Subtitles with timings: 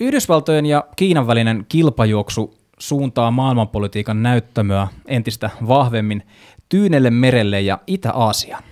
[0.00, 6.22] Yhdysvaltojen ja Kiinan välinen kilpajuoksu suuntaa maailmanpolitiikan näyttämöä entistä vahvemmin
[6.68, 8.62] Tyynelle merelle ja Itä-Aasiaan.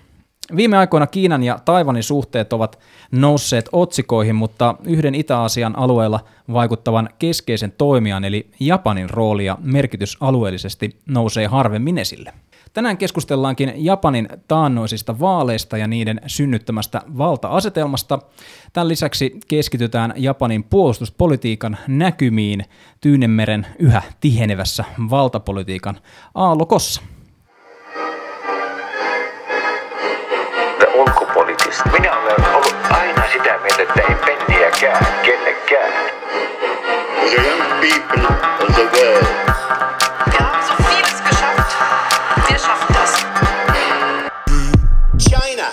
[0.56, 2.78] Viime aikoina Kiinan ja Taiwanin suhteet ovat
[3.10, 6.20] nousseet otsikoihin, mutta yhden Itä-Aasian alueella
[6.52, 12.32] vaikuttavan keskeisen toimijan eli Japanin rooli ja merkitys alueellisesti nousee harvemmin esille.
[12.77, 18.18] Tänään keskustellaankin Japanin taannoisista vaaleista ja niiden synnyttämästä valta-asetelmasta.
[18.72, 22.64] Tämän lisäksi keskitytään Japanin puolustuspolitiikan näkymiin
[23.00, 26.01] Tyynemeren yhä tihenevässä valtapolitiikan
[26.34, 27.02] aallokossa.
[30.95, 31.90] ulkopoliittista.
[31.93, 35.93] Minä olen ollut aina sitä mieltä, että ei penniäkään kellekään.
[37.30, 39.46] The young people of the world
[42.56, 43.12] Wir schaffen das.
[45.19, 45.69] China.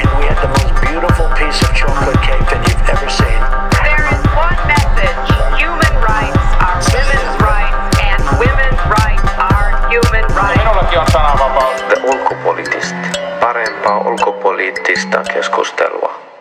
[0.00, 3.40] And we had the most beautiful piece of chocolate cake that you've ever seen.
[3.84, 5.28] There is one message.
[5.60, 10.64] Human rights are women's rights, and women's rights are human rights.
[10.64, 11.84] Minullakin on sananvapaus.
[11.92, 13.20] The ulkopoliittista.
[13.40, 16.35] Parempaa ulkopoliittista keskustelua.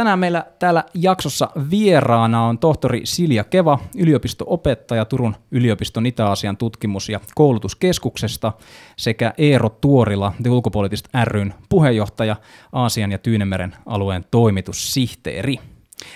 [0.00, 7.20] Tänään meillä täällä jaksossa vieraana on tohtori Silja Keva, yliopisto-opettaja Turun yliopiston Itä-Asian tutkimus- ja
[7.34, 8.52] koulutuskeskuksesta
[8.96, 12.36] sekä Eero Tuorila, The Ulkopoliittist ryn puheenjohtaja,
[12.72, 15.56] Aasian ja Tyynemeren alueen toimitussihteeri.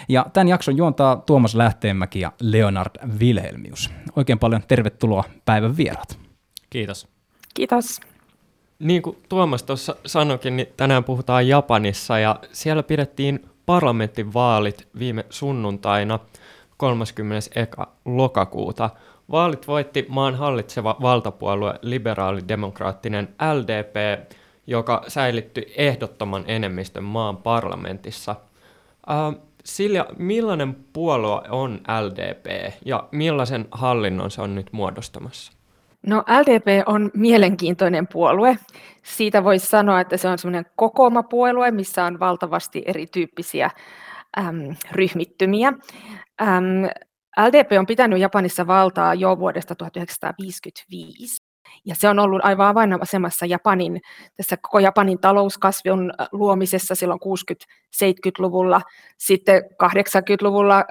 [0.08, 3.90] Ja tämän jakson juontaa Tuomas Lähteenmäki ja Leonard Wilhelmius.
[4.16, 6.18] Oikein paljon tervetuloa päivän vieraat.
[6.70, 7.08] Kiitos.
[7.54, 8.00] Kiitos.
[8.78, 16.18] Niin kuin Tuomas tuossa sanoikin, niin tänään puhutaan Japanissa ja siellä pidettiin parlamenttivaalit viime sunnuntaina
[16.76, 17.50] 31.
[18.04, 18.90] lokakuuta.
[19.30, 24.26] Vaalit voitti maan hallitseva valtapuolue liberaalidemokraattinen LDP,
[24.66, 28.36] joka säilytti ehdottoman enemmistön maan parlamentissa.
[29.10, 35.52] Äh, Silja, millainen puolue on LDP ja millaisen hallinnon se on nyt muodostamassa?
[36.06, 38.58] No LDP on mielenkiintoinen puolue.
[39.02, 43.70] Siitä voisi sanoa, että se on semmoinen kokoomapuolue, missä on valtavasti erityyppisiä
[44.38, 45.72] äm, ryhmittymiä.
[46.42, 46.84] Äm,
[47.48, 51.42] LDP on pitänyt Japanissa valtaa jo vuodesta 1955.
[51.84, 54.00] Ja se on ollut aivan avainasemassa Japanin,
[54.36, 58.80] tässä koko Japanin talouskasvun luomisessa silloin 60-70-luvulla.
[59.18, 60.84] Sitten 80-luvulla,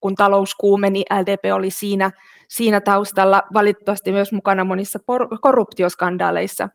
[0.00, 2.10] kun talous kuumeni, LDP oli siinä,
[2.54, 6.68] siinä taustalla valitettavasti myös mukana monissa por- korruptioskandaaleissa.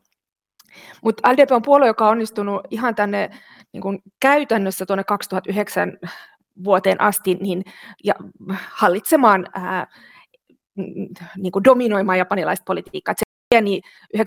[1.02, 3.30] Mutta LDP on puolue, joka on onnistunut ihan tänne
[3.72, 5.98] niin kun käytännössä tuonne 2009
[6.64, 7.64] vuoteen asti niin,
[8.04, 8.14] ja
[8.70, 9.86] hallitsemaan, ää,
[11.36, 13.14] niin kuin dominoimaan japanilaista politiikkaa.
[13.14, 13.80] Se pieni
[14.16, 14.20] 93-94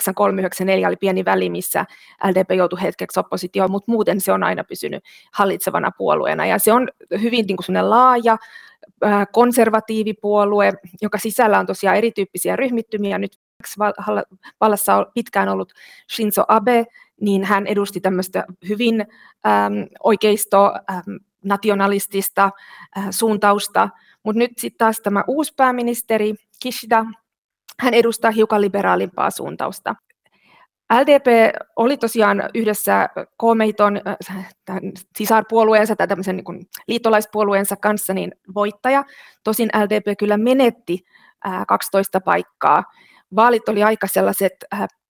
[0.88, 1.86] oli pieni väli, missä
[2.24, 5.04] LDP joutui hetkeksi oppositioon, mutta muuten se on aina pysynyt
[5.34, 6.46] hallitsevana puolueena.
[6.46, 6.90] Ja se on
[7.22, 8.38] hyvin niin kuin laaja,
[9.32, 13.18] konservatiivipuolue, joka sisällä on tosiaan erityyppisiä ryhmittymiä.
[13.18, 13.40] Nyt
[14.62, 15.74] vallassa on pitkään ollut
[16.16, 16.86] Shinzo Abe,
[17.22, 22.50] niin hän edusti tämmöistä hyvin äm, oikeisto, äm, nationalistista
[22.98, 23.90] äh, suuntausta,
[24.24, 27.06] mutta nyt sitten taas tämä uusi pääministeri Kishida,
[27.80, 29.96] hän edustaa hiukan liberaalimpaa suuntausta.
[31.02, 34.02] LDP oli tosiaan yhdessä Komeiton
[35.18, 39.04] sisarpuolueensa tai tämmöisen niin liittolaispuolueensa kanssa niin voittaja.
[39.44, 41.06] Tosin LDP kyllä menetti
[41.68, 42.84] 12 paikkaa.
[43.36, 44.54] Vaalit oli aika sellaiset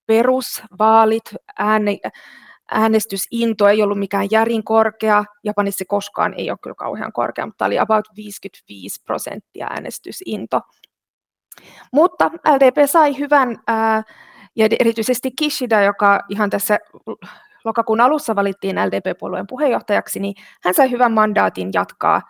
[0.06, 1.24] perusvaalit,
[1.58, 1.98] ääne,
[2.70, 7.78] äänestysinto ei ollut mikään järin korkea, Japanissa koskaan ei ole kyllä kauhean korkea, mutta oli
[7.78, 10.60] about 55 prosenttia äänestysinto.
[11.92, 14.02] Mutta LDP sai hyvän, ää,
[14.56, 16.78] ja erityisesti Kishida, joka ihan tässä
[17.64, 20.34] lokakuun alussa valittiin LDP-puolueen puheenjohtajaksi, niin
[20.64, 22.22] hän sai hyvän mandaatin jatkaa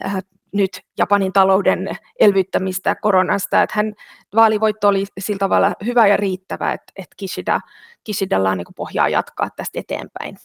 [0.00, 0.20] ää,
[0.52, 1.88] nyt Japanin talouden
[2.20, 3.62] elvyttämistä koronasta.
[3.62, 3.94] Että hän,
[4.34, 7.60] vaalivoitto oli sillä tavalla hyvä ja riittävä, että, että Kishida,
[8.04, 10.36] Kishidalla on niin pohjaa jatkaa tästä eteenpäin.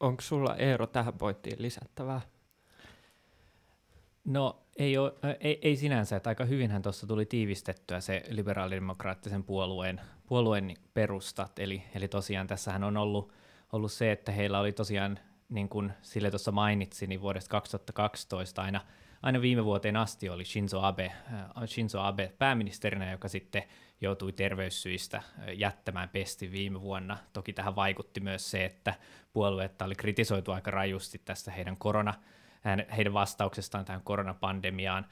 [0.00, 2.20] Onko sulla Eero tähän pointtiin lisättävää?
[4.24, 10.00] No ei, ole, ei, ei sinänsä, että aika hyvinhän tuossa tuli tiivistettyä se liberaalidemokraattisen puolueen,
[10.26, 13.32] puolueen perustat, eli, eli tosiaan tässähän on ollut,
[13.72, 15.18] ollut se, että heillä oli tosiaan,
[15.48, 18.80] niin kuin Sille tuossa mainitsi, niin vuodesta 2012 aina,
[19.22, 21.12] aina viime vuoteen asti oli Shinzo Abe,
[21.66, 23.62] Shinzo Abe pääministerinä, joka sitten
[24.00, 25.22] joutui terveyssyistä
[25.56, 27.18] jättämään pesti viime vuonna.
[27.32, 28.94] Toki tähän vaikutti myös se, että
[29.32, 32.14] puolueetta oli kritisoitu aika rajusti tästä heidän korona,
[32.96, 35.06] heidän vastauksestaan tähän koronapandemiaan,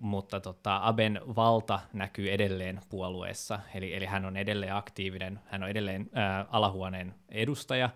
[0.00, 5.68] mutta tota, Aben valta näkyy edelleen puolueessa, eli, eli hän on edelleen aktiivinen, hän on
[5.68, 7.90] edelleen ää, alahuoneen edustaja,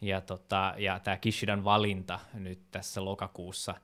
[0.00, 3.74] ja, tota, ja tämä Kishidan valinta nyt tässä lokakuussa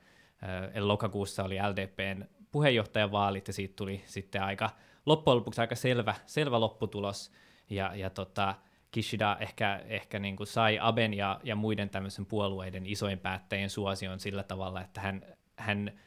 [0.74, 4.70] Eli lokakuussa oli LDPn puheenjohtajavaalit ja siitä tuli sitten aika
[5.06, 7.32] loppujen lopuksi aika selvä, selvä lopputulos.
[7.70, 8.54] Ja, ja tota,
[8.90, 14.20] Kishida ehkä, ehkä niin kuin sai Aben ja, ja muiden tämmöisen puolueiden isoin päättäjien suosion
[14.20, 15.22] sillä tavalla, että hän,
[15.56, 16.00] hän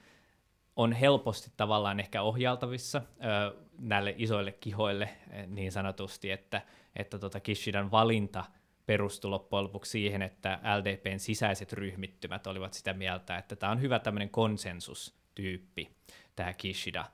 [0.75, 5.09] on helposti tavallaan ehkä ohjaltavissa ö, näille isoille kihoille
[5.47, 6.62] niin sanotusti, että,
[6.95, 8.44] että tota Kishidan valinta
[8.85, 14.00] perustui loppujen lopuksi siihen, että LDPn sisäiset ryhmittymät olivat sitä mieltä, että tämä on hyvä
[14.00, 15.89] tämmöinen konsensustyyppi,
[16.35, 17.06] tämä Kishida,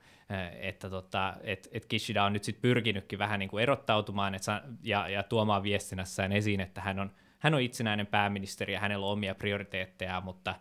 [0.60, 4.62] että tota, et, et Kishida on nyt sitten pyrkinytkin vähän niin kuin erottautumaan et sa-
[4.82, 9.12] ja, ja tuomaan viestinnässään esiin, että hän on, hän on itsenäinen pääministeri ja hänellä on
[9.12, 10.54] omia prioriteetteja, mutta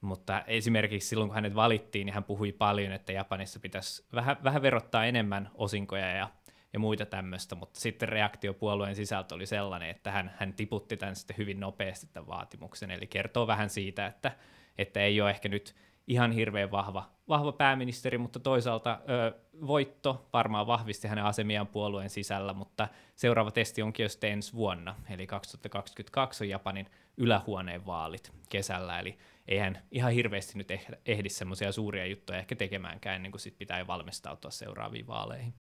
[0.00, 4.62] mutta esimerkiksi silloin, kun hänet valittiin, niin hän puhui paljon, että Japanissa pitäisi vähän, vähän
[4.62, 6.30] verottaa enemmän osinkoja ja,
[6.72, 11.16] ja muita tämmöistä, mutta sitten reaktio puolueen sisältö oli sellainen, että hän, hän tiputti tämän
[11.16, 14.32] sitten hyvin nopeasti tämän vaatimuksen, eli kertoo vähän siitä, että,
[14.78, 15.74] että ei ole ehkä nyt
[16.08, 19.32] ihan hirveän vahva, vahva pääministeri, mutta toisaalta ö,
[19.66, 24.94] voitto varmaan vahvisti hänen asemiaan puolueen sisällä, mutta seuraava testi onkin jo sitten ensi vuonna,
[25.10, 29.18] eli 2022 on Japanin ylähuoneen vaalit kesällä, eli
[29.48, 30.68] eihän ihan hirveästi nyt
[31.06, 35.54] ehdi semmoisia suuria juttuja ehkä tekemäänkään ennen kuin sit pitää valmistautua seuraaviin vaaleihin.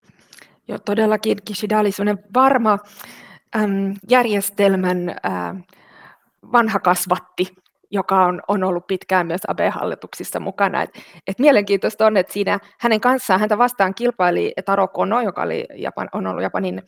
[0.69, 2.79] Joo, todellakin Kishida oli sellainen varma
[3.57, 5.65] äm, järjestelmän äh,
[6.53, 7.55] vanha kasvatti,
[7.95, 10.83] joka on, on ollut pitkään myös AB-hallituksissa mukana.
[10.83, 10.91] Et,
[11.27, 16.09] et mielenkiintoista on, että siinä hänen kanssaan häntä vastaan kilpaili Taro Kono, joka oli Japan,
[16.13, 16.83] on ollut Japanin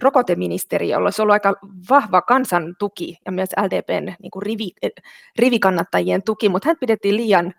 [0.00, 1.54] rokoteministeri, jolla olisi ollut aika
[1.90, 4.70] vahva kansan tuki ja myös LDPn niin kuin rivi,
[5.38, 7.54] rivikannattajien tuki, mutta hän pidettiin liian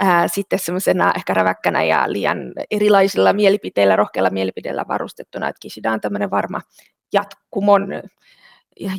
[0.00, 2.38] ää, sitten semmoisena ehkä räväkkänä ja liian
[2.70, 6.60] erilaisilla mielipiteillä, rohkeilla mielipiteillä varustettuna, että Kishida on tämmöinen varma
[7.12, 7.88] jatkumon,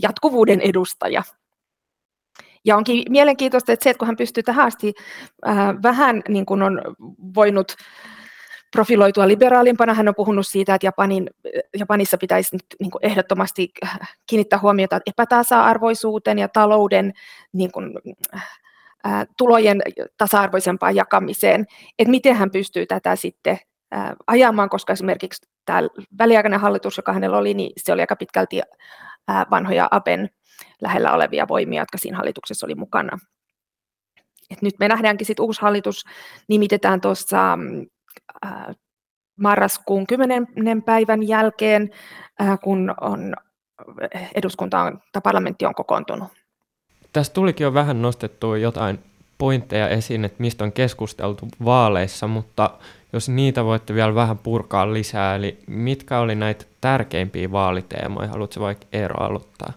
[0.01, 1.23] jatkuvuuden edustaja.
[2.65, 4.94] Ja onkin mielenkiintoista, että se, että kun hän pystyy tähän asti
[5.48, 6.81] äh, vähän niin kuin on
[7.36, 7.75] voinut
[8.74, 11.30] profiloitua liberaalimpana, hän on puhunut siitä, että Japanin,
[11.80, 13.71] Japanissa pitäisi nyt niin kuin ehdottomasti
[14.30, 17.13] kiinnittää huomiota epätasa-arvoisuuteen ja talouden
[17.54, 17.94] niin kuin,
[19.06, 19.81] äh, tulojen
[20.18, 21.65] tasa-arvoisempaan jakamiseen,
[22.00, 23.60] että miten hän pystyy tätä sitten
[23.95, 25.81] äh, ajamaan, koska esimerkiksi tämä
[26.18, 28.68] väliaikainen hallitus, joka hänellä oli, niin se oli aika pitkälti äh,
[29.28, 30.30] vanhoja Aben
[30.81, 33.20] lähellä olevia voimia, jotka siinä hallituksessa oli mukana.
[34.50, 36.06] Et nyt me nähdäänkin sitten uusi hallitus
[36.48, 37.58] nimitetään tuossa
[38.46, 38.75] äh,
[39.40, 40.48] marraskuun 10.
[40.86, 41.90] päivän jälkeen,
[42.64, 43.36] kun on
[44.36, 46.28] eduskunta on, tai parlamentti on kokoontunut.
[47.14, 49.00] Tässä tulikin jo vähän nostettua jotain
[49.38, 52.70] pointteja esiin, että mistä on keskusteltu vaaleissa, mutta
[53.13, 58.27] jos niitä voitte vielä vähän purkaa lisää, eli mitkä oli näitä tärkeimpiä vaaliteemoja?
[58.27, 59.74] Haluatko vaikka Eero aloittaa?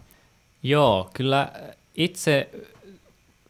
[0.62, 1.52] Joo, kyllä
[1.94, 2.50] itse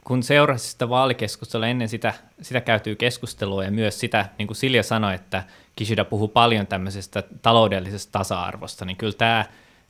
[0.04, 4.82] kun seurasin sitä vaalikeskustelua ennen sitä, sitä käytyy keskustelua ja myös sitä, niin kuin Silja
[4.82, 5.44] sanoi, että
[5.76, 9.44] Kishida puhuu paljon tämmöisestä taloudellisesta tasa-arvosta, niin kyllä tämä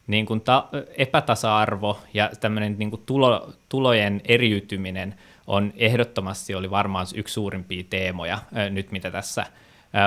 [0.06, 5.14] niin kuin ta- epätasa-arvo ja tämmöinen niin kuin tulo, tulojen eriytyminen
[5.46, 8.38] on ehdottomasti oli varmaan yksi suurimpia teemoja
[8.70, 9.46] nyt, mitä tässä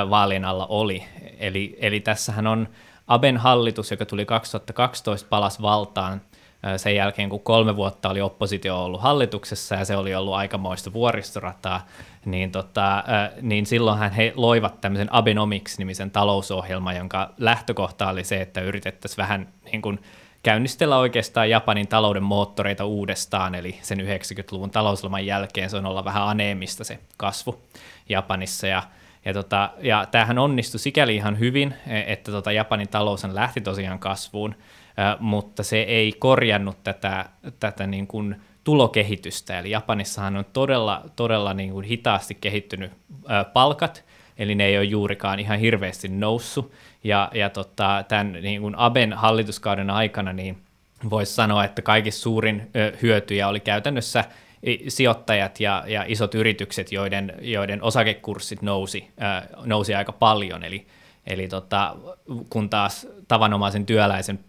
[0.09, 1.03] vaalien alla oli.
[1.39, 2.67] Eli, eli tässähän on
[3.07, 6.21] Aben hallitus, joka tuli 2012 palas valtaan
[6.77, 11.85] sen jälkeen, kun kolme vuotta oli oppositio ollut hallituksessa ja se oli ollut aikamoista vuoristorataa,
[12.25, 13.03] niin, tota,
[13.41, 19.81] niin silloinhan he loivat tämmöisen Abenomics-nimisen talousohjelman, jonka lähtökohta oli se, että yritettäisiin vähän niin
[19.81, 19.99] kuin
[20.43, 26.23] käynnistellä oikeastaan Japanin talouden moottoreita uudestaan, eli sen 90-luvun talouslaman jälkeen se on olla vähän
[26.23, 27.61] aneemista se kasvu
[28.09, 28.83] Japanissa, ja
[29.25, 33.99] ja, tota, ja tämähän onnistui sikäli ihan hyvin, e, että tota Japanin talous lähti tosiaan
[33.99, 34.55] kasvuun,
[35.19, 37.25] mutta se ei korjannut tätä,
[37.59, 39.59] tätä niin kuin tulokehitystä.
[39.59, 42.91] Eli Japanissahan on todella, todella niin kuin hitaasti kehittynyt
[43.53, 44.05] palkat,
[44.37, 46.71] eli ne ei ole juurikaan ihan hirveästi noussut.
[47.03, 50.57] Ja, ja tota, tämän niin kuin Aben hallituskauden aikana niin
[51.09, 52.71] voisi sanoa, että kaikista suurin
[53.01, 54.25] hyötyjä oli käytännössä
[54.87, 59.07] sijoittajat ja, ja isot yritykset, joiden, joiden osakekurssit nousi,
[59.65, 60.63] nousi aika paljon.
[60.63, 60.87] Eli,
[61.27, 61.95] eli tota,
[62.49, 64.39] kun taas tavanomaisen työläisen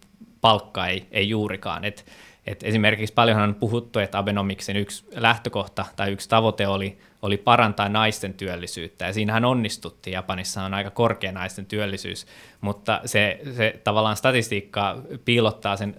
[0.41, 1.85] palkka ei, ei juurikaan.
[1.85, 2.05] Et,
[2.47, 7.89] et esimerkiksi paljonhan on puhuttu, että Abenomiksen yksi lähtökohta tai yksi tavoite oli, oli parantaa
[7.89, 10.13] naisten työllisyyttä, ja siinähän onnistuttiin.
[10.13, 12.25] Japanissa on aika korkea naisten työllisyys,
[12.61, 15.95] mutta se, se tavallaan statistiikka piilottaa sen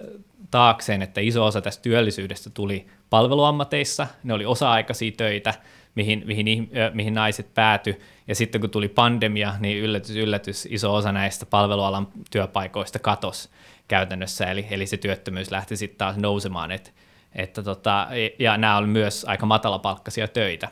[0.53, 5.55] taakseen, että iso osa tästä työllisyydestä tuli palveluammateissa, ne oli osa-aikaisia töitä,
[5.95, 11.13] mihin, mihin, mihin naiset pääty, ja sitten kun tuli pandemia, niin yllätys, yllätys, iso osa
[11.13, 13.49] näistä palvelualan työpaikoista katosi
[13.89, 16.95] käytännössä, eli, eli se työttömyys lähti sitten taas nousemaan, et,
[17.35, 20.69] että tota, ja nämä on myös aika matalapalkkaisia töitä.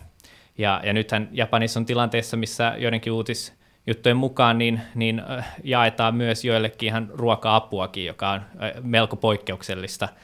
[0.59, 3.13] Ja, ja nythän Japanissa on tilanteessa, missä joidenkin
[3.91, 5.23] uutisjuttujen mukaan niin, niin
[5.65, 8.41] jaetaan myös joillekin ihan ruoka-apuakin, joka on
[8.83, 10.09] melko poikkeuksellista–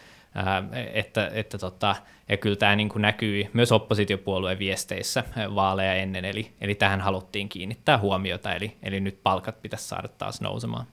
[0.94, 1.96] että, että tota,
[2.28, 7.98] ja kyllä tämä niin näkyy myös oppositiopuolueen viesteissä vaaleja ennen, eli, eli tähän haluttiin kiinnittää
[7.98, 10.86] huomiota, eli, eli nyt palkat pitäisi saada taas nousemaan.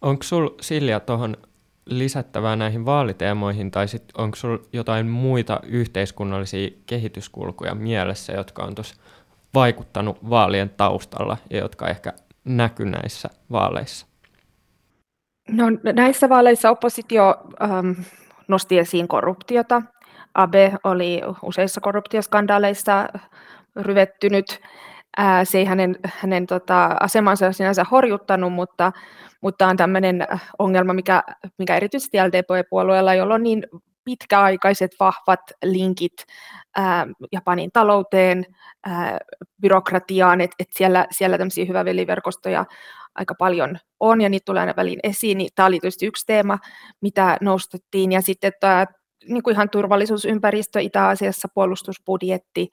[0.00, 1.36] Onko sinulla Silja tuohon
[1.86, 8.96] lisättävää näihin vaaliteemoihin, tai sit onko sinulla jotain muita yhteiskunnallisia kehityskulkuja mielessä, jotka on tuossa
[9.54, 12.12] vaikuttanut vaalien taustalla ja jotka ehkä
[12.44, 14.06] näky näissä vaaleissa?
[15.48, 15.64] No,
[15.94, 17.90] näissä vaaleissa oppositio ähm,
[18.48, 19.82] nosti esiin korruptiota.
[20.34, 23.08] Abe oli useissa korruptioskandaaleissa
[23.76, 24.60] ryvettynyt.
[25.44, 28.92] Se ei hänen, hänen tota, asemansa sinänsä horjuttanut, mutta,
[29.40, 30.26] mutta on tämmöinen
[30.58, 31.22] ongelma, mikä,
[31.58, 33.62] mikä erityisesti LDP-puolueella, jolla on niin
[34.08, 36.12] pitkäaikaiset vahvat linkit
[37.32, 38.46] Japanin talouteen,
[38.86, 39.18] ää,
[39.60, 42.64] byrokratiaan, että et siellä, siellä tämmöisiä hyväveliverkostoja
[43.14, 45.38] aika paljon on ja niitä tulee aina väliin esiin.
[45.38, 46.58] Niin tämä oli tietysti yksi teema,
[47.00, 48.12] mitä nostettiin.
[48.12, 48.86] Ja sitten tämä
[49.28, 52.68] niin kuin ihan turvallisuusympäristö Itä-Asiassa, puolustusbudjetti,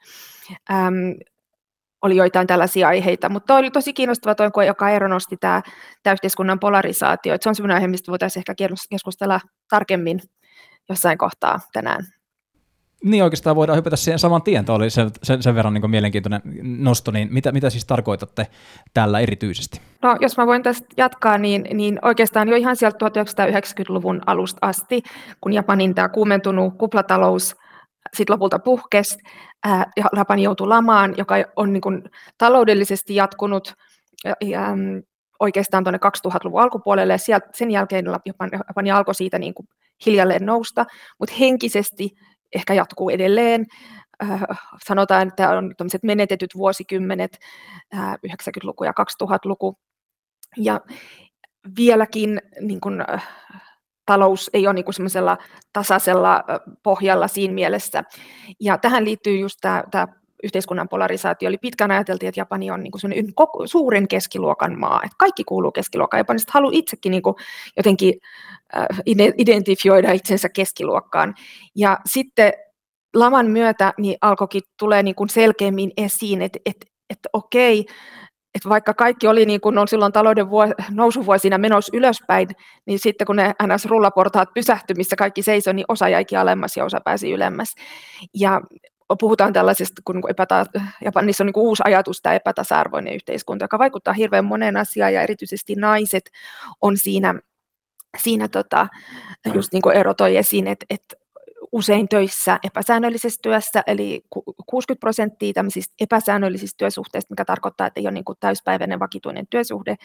[0.72, 1.16] äm,
[2.02, 5.62] oli joitain tällaisia aiheita, mutta oli tosi kiinnostava tuo, joka Eero nosti tämä,
[6.04, 8.56] tämä yhteiskunnan polarisaatio, että se on sellainen aihe, mistä voitaisiin ehkä
[8.90, 9.40] keskustella
[9.70, 10.20] tarkemmin
[10.90, 12.06] jossain kohtaa tänään.
[13.04, 16.42] Niin oikeastaan voidaan hypätä siihen saman tien, tuo oli sen, sen, sen verran niin mielenkiintoinen
[16.64, 18.48] nosto, niin mitä, mitä siis tarkoitatte
[18.94, 19.82] tällä erityisesti?
[20.02, 25.02] No jos mä voin tästä jatkaa, niin, niin oikeastaan jo ihan sieltä 1990-luvun alusta asti,
[25.42, 27.56] kun Japanin tämä kuumentunut kuplatalous
[28.14, 29.18] sitten lopulta puhkesi,
[29.64, 32.04] ää, Japani joutui lamaan, joka on niin kuin
[32.38, 33.74] taloudellisesti jatkunut
[34.24, 34.68] ja, ja,
[35.40, 39.68] oikeastaan tuonne 2000-luvun alkupuolelle, ja sieltä, sen jälkeen Japani, Japani alkoi siitä niin kuin
[40.06, 40.86] hiljalleen nousta,
[41.20, 42.16] mutta henkisesti
[42.56, 43.66] ehkä jatkuu edelleen.
[44.24, 44.42] Äh,
[44.86, 45.74] sanotaan, että on
[46.04, 47.38] menetetyt vuosikymmenet,
[47.96, 48.94] 90-luku äh, ja
[49.26, 49.78] 2000-luku.
[50.58, 50.82] Ja
[51.78, 53.28] vieläkin niin kun, äh,
[54.06, 55.38] talous ei ole niin semmoisella
[55.74, 56.44] tasaisella
[56.84, 58.04] pohjalla siinä mielessä.
[58.60, 59.58] Ja tähän liittyy just
[59.92, 60.08] tämä
[60.44, 61.50] yhteiskunnan polarisaatio.
[61.50, 66.20] Eli pitkään ajateltiin, että Japani on niin kuin suurin keskiluokan maa, että kaikki kuuluu keskiluokkaan.
[66.20, 67.36] Japanista haluaa itsekin niin kuin
[67.78, 68.14] jotenkin
[68.78, 68.88] äh,
[69.38, 71.36] identifioida itsensä keskiluokkaan.
[71.76, 72.54] Ja sitten
[73.16, 77.86] laman myötä niin alkoikin tulee niin kuin selkeämmin esiin, että, että, että okei,
[78.56, 82.48] että vaikka kaikki oli niin kuin on silloin talouden vuos, nousuvuosina menossa ylöspäin,
[82.86, 87.02] niin sitten kun ne NS-rullaportaat pysähtyi, missä kaikki seisoi, niin osa jäikin alemmas ja osa
[87.06, 87.76] pääsi ylemmäs.
[88.34, 88.62] Ja
[89.20, 90.66] puhutaan tällaisesta, kun epäta,
[91.06, 95.76] Japanissa on niin uusi ajatus, tämä epätasa-arvoinen yhteiskunta, joka vaikuttaa hirveän moneen asiaan, ja erityisesti
[95.76, 96.30] naiset
[96.82, 97.40] on siinä,
[98.18, 98.88] siinä tota,
[99.54, 101.16] just niin kuin Eero toi esiin, että, että
[101.72, 104.22] usein töissä epäsäännöllisessä työssä, eli
[104.66, 109.96] 60 prosenttia tämmöisistä epäsäännöllisistä työsuhteista, mikä tarkoittaa, että ei ole niin kuin täyspäiväinen vakituinen työsuhde,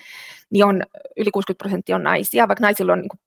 [0.50, 0.82] niin on,
[1.16, 3.20] yli 60 prosenttia on naisia, vaikka naisilla on niin kuin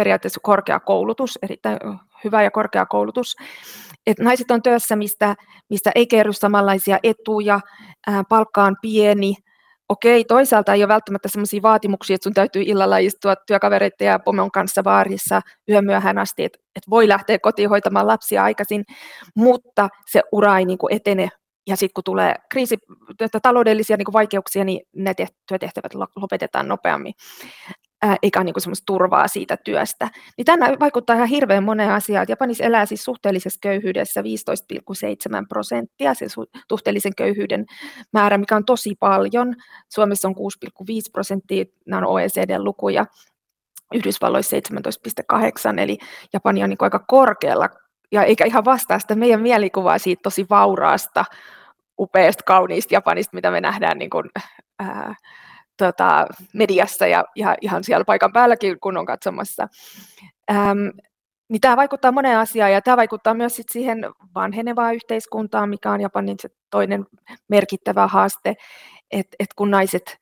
[0.00, 1.78] periaatteessa korkea koulutus, erittäin
[2.24, 3.36] hyvä ja korkea koulutus.
[4.06, 5.34] Et naiset on työssä, mistä,
[5.70, 7.60] mistä ei kerry samanlaisia etuja,
[8.06, 9.34] ää, palkka on pieni,
[9.88, 14.50] okei, toisaalta ei ole välttämättä sellaisia vaatimuksia, että sun täytyy illalla istua työkavereiden ja pomon
[14.50, 18.84] kanssa baarissa yömyöhään asti, että, että voi lähteä kotiin hoitamaan lapsia aikaisin,
[19.36, 21.28] mutta se ura ei niin kuin etene.
[21.66, 22.78] Ja sitten kun tulee kriisi,
[23.42, 25.14] taloudellisia niin kuin vaikeuksia, niin ne
[25.48, 27.12] työtehtävät lopetetaan nopeammin
[28.22, 30.08] eikä niin semmoista turvaa siitä työstä.
[30.36, 32.26] Niin tämä vaikuttaa ihan hirveän moneen asiaan.
[32.28, 34.26] Japanissa elää siis suhteellisessa köyhyydessä 15,7
[35.48, 36.26] prosenttia, se
[36.68, 37.66] suhteellisen köyhyyden
[38.12, 39.54] määrä, mikä on tosi paljon.
[39.88, 43.06] Suomessa on 6,5 prosenttia, nämä on OECD-lukuja.
[43.94, 45.98] Yhdysvalloissa 17,8, eli
[46.32, 47.68] Japani on niin aika korkealla,
[48.12, 51.24] ja eikä ihan vastaa sitä meidän mielikuvaa siitä tosi vauraasta,
[51.98, 54.30] upeasta, kauniista Japanista, mitä me nähdään niin kuin,
[54.78, 55.14] ää,
[55.80, 59.68] tota, mediassa ja, ja ihan siellä paikan päälläkin, kun on katsomassa.
[60.50, 60.88] Ähm,
[61.48, 63.98] niin tämä vaikuttaa moneen asiaan ja tämä vaikuttaa myös sit siihen
[64.34, 67.06] vanhenevaan yhteiskuntaan, mikä on Japanin se toinen
[67.48, 68.54] merkittävä haaste,
[69.10, 70.18] että et kun naiset,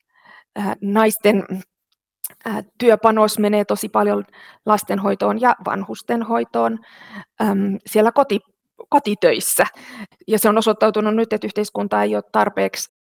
[0.59, 1.43] äh, naisten
[2.47, 4.25] äh, työpanos menee tosi paljon
[4.65, 6.79] lastenhoitoon ja vanhustenhoitoon
[7.85, 8.39] siellä koti,
[8.89, 9.65] kotitöissä.
[10.27, 12.98] Ja se on osoittautunut nyt, että yhteiskunta ei ole tarpeeksi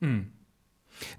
[0.00, 0.24] Mm.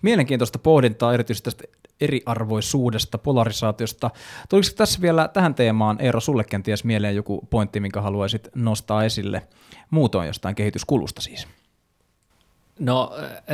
[0.01, 1.63] Mielenkiintoista pohdintaa erityisesti tästä
[2.01, 4.09] eriarvoisuudesta, polarisaatiosta.
[4.49, 9.47] Tuliko tässä vielä tähän teemaan, Eero, sulle kenties mieleen joku pointti, minkä haluaisit nostaa esille
[9.89, 11.47] muutoin jostain kehityskulusta siis?
[12.79, 13.11] No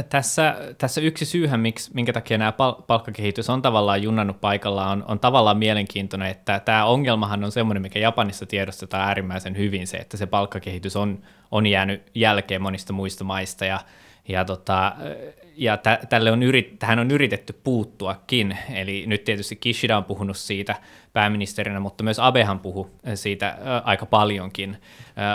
[0.10, 5.04] tässä, tässä yksi syyhän, miksi, minkä takia nämä pal- palkkakehitys on tavallaan junnannut paikalla, on,
[5.08, 10.18] on tavallaan mielenkiintoinen, että tämä ongelmahan on semmoinen, mikä Japanissa tiedostetaan äärimmäisen hyvin, se, että
[10.18, 13.80] se palkkakehitys on, on jäänyt jälkeen monista muista maista, ja,
[14.28, 14.96] ja, tota,
[15.56, 20.38] ja tä, tälle on yrit, tähän on yritetty puuttuakin, eli nyt tietysti Kishida on puhunut
[20.38, 20.76] siitä
[21.14, 24.78] pääministerinä, mutta myös Abehan puhui siitä aika paljonkin.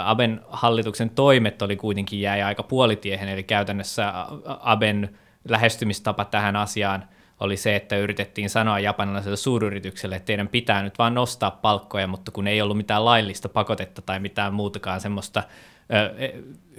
[0.05, 4.13] Aben hallituksen toimet oli kuitenkin jäi aika puolitiehen, eli käytännössä
[4.61, 5.19] Aben
[5.49, 7.05] lähestymistapa tähän asiaan
[7.41, 12.31] oli se, että yritettiin sanoa japanilaiselle suuryritykselle, että teidän pitää nyt vaan nostaa palkkoja, mutta
[12.31, 15.43] kun ei ollut mitään laillista pakotetta tai mitään muutakaan semmoista
[15.91, 16.31] e,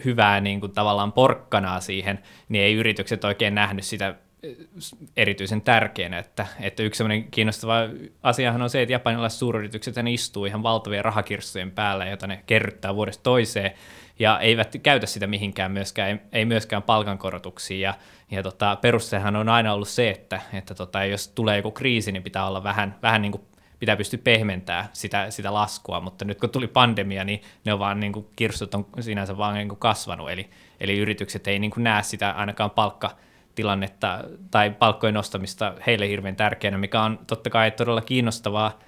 [0.05, 4.15] hyvää niin kuin tavallaan porkkanaa siihen, niin ei yritykset oikein nähnyt sitä
[5.17, 7.75] erityisen tärkeänä, että, että yksi sellainen kiinnostava
[8.23, 12.95] asiahan on se, että japanilaiset suuryritykset ne istuu ihan valtavien rahakirstojen päällä, joita ne kerryttää
[12.95, 13.71] vuodesta toiseen,
[14.19, 17.93] ja eivät käytä sitä mihinkään myöskään, ei, ei myöskään palkankorotuksiin, ja,
[18.31, 22.23] ja tota, perustehan on aina ollut se, että, että tota, jos tulee joku kriisi, niin
[22.23, 23.43] pitää olla vähän, vähän niin kuin
[23.81, 27.99] pitää pystyä pehmentämään sitä, sitä laskua, mutta nyt kun tuli pandemia, niin ne on vaan
[27.99, 31.83] niin kuin, kirstut on sinänsä vaan niin kuin kasvanut, eli, eli yritykset ei niin kuin
[31.83, 33.11] näe sitä ainakaan palkka
[33.55, 38.79] tilannetta tai palkkojen nostamista heille hirveän tärkeänä, mikä on totta kai todella kiinnostavaa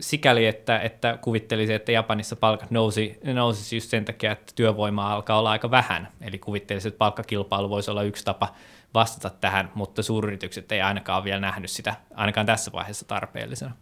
[0.00, 5.38] sikäli, että, että kuvittelisi, että Japanissa palkat nousi, nousisi just sen takia, että työvoimaa alkaa
[5.38, 6.08] olla aika vähän.
[6.20, 8.54] Eli kuvittelisi, että palkkakilpailu voisi olla yksi tapa
[8.94, 13.74] vastata tähän, mutta suuryritykset ei ainakaan ole vielä nähnyt sitä, ainakaan tässä vaiheessa tarpeellisena.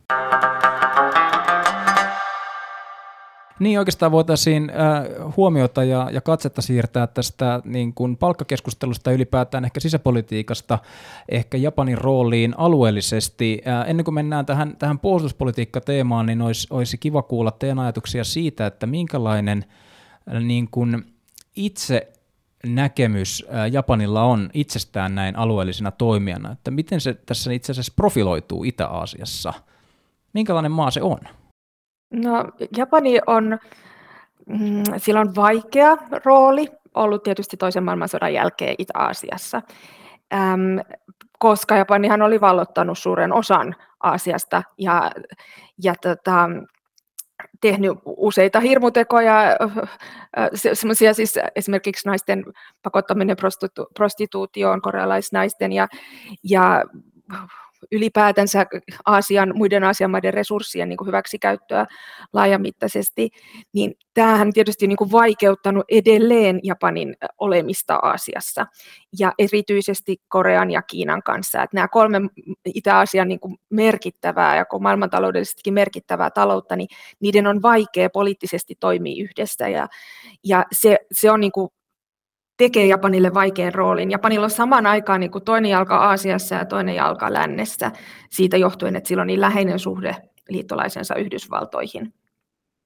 [3.58, 9.80] Niin oikeastaan voitaisiin äh, huomiota ja, ja katsetta siirtää tästä niin kuin palkkakeskustelusta ylipäätään ehkä
[9.80, 10.78] sisäpolitiikasta,
[11.28, 13.62] ehkä Japanin rooliin alueellisesti.
[13.66, 18.66] Äh, ennen kuin mennään tähän, tähän puolustuspolitiikka-teemaan, niin olisi, olisi kiva kuulla teidän ajatuksia siitä,
[18.66, 19.64] että minkälainen
[20.34, 21.04] äh, niin kuin
[21.56, 22.12] itse
[22.66, 28.64] näkemys äh, Japanilla on itsestään näin alueellisena toimijana, että miten se tässä itse asiassa profiloituu
[28.64, 29.52] Itä-Aasiassa?
[30.32, 31.18] Minkälainen maa se on?
[32.12, 32.44] No,
[32.76, 33.58] Japani on,
[34.46, 39.62] mm, sillä on vaikea rooli ollut tietysti toisen maailmansodan jälkeen Itä-Aasiassa,
[40.34, 40.78] äm,
[41.38, 45.10] koska Japanihan oli vallottanut suuren osan Aasiasta ja,
[45.82, 46.48] ja tota,
[47.60, 49.56] tehnyt useita hirmutekoja,
[50.74, 52.44] semmoisia siis esimerkiksi naisten
[52.82, 55.88] pakottaminen prostitu- prostituutioon, korealaisnaisten ja,
[56.42, 56.84] ja
[57.92, 58.66] ylipäätänsä
[59.06, 61.86] Aasian, muiden Aasian maiden resurssien niin kuin hyväksikäyttöä
[62.32, 63.30] laajamittaisesti,
[63.72, 68.66] niin tämähän tietysti niin kuin vaikeuttanut edelleen Japanin olemista Aasiassa
[69.18, 71.62] ja erityisesti Korean ja Kiinan kanssa.
[71.62, 72.20] Että nämä kolme
[72.74, 76.88] Itä-Aasian niin kuin merkittävää ja maailmantaloudellisestikin merkittävää taloutta, niin
[77.20, 79.88] niiden on vaikea poliittisesti toimia yhdessä ja,
[80.44, 81.68] ja se, se on niin kuin
[82.58, 84.10] tekee Japanille vaikean roolin.
[84.10, 87.90] Japanilla on saman aikaan niin kuin toinen jalka Aasiassa ja toinen jalka lännessä,
[88.30, 90.16] siitä johtuen, että sillä on niin läheinen suhde
[90.48, 92.14] liittolaisensa Yhdysvaltoihin.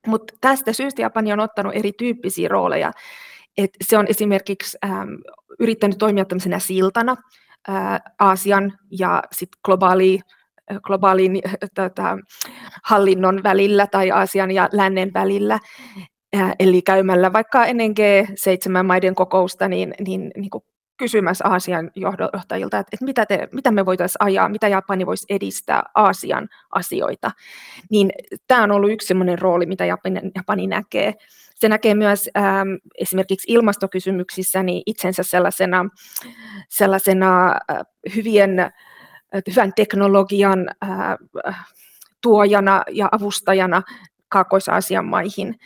[0.06, 2.92] Mutta tästä syystä Japani on ottanut erityyppisiä rooleja.
[3.58, 5.08] Et se on esimerkiksi ähm,
[5.60, 7.16] yrittänyt toimia tämmöisenä siltana
[7.68, 10.20] äh, Aasian ja sit globaali,
[10.72, 12.18] äh, globaalin äh, tota,
[12.84, 15.58] hallinnon välillä tai Aasian ja lännen välillä.
[16.36, 20.64] Äh, eli käymällä vaikka ennen G7 maiden kokousta, niin, niin, niin kuin
[20.96, 21.90] kysymässä Aasian
[22.32, 27.30] johtajilta, että, että mitä, te, mitä me voitaisiin ajaa, mitä Japani voisi edistää Aasian asioita.
[27.90, 28.10] Niin
[28.46, 31.14] tämä on ollut yksi sellainen rooli, mitä Japani, Japani näkee.
[31.54, 32.68] Se näkee myös ähm,
[32.98, 35.84] esimerkiksi ilmastokysymyksissä niin itsensä sellaisena,
[36.68, 37.56] sellaisena äh,
[38.16, 38.72] hyvien, äh,
[39.50, 41.66] hyvän teknologian äh,
[42.20, 43.82] tuojana ja avustajana
[44.28, 45.58] Kaakkois-Aasian maihin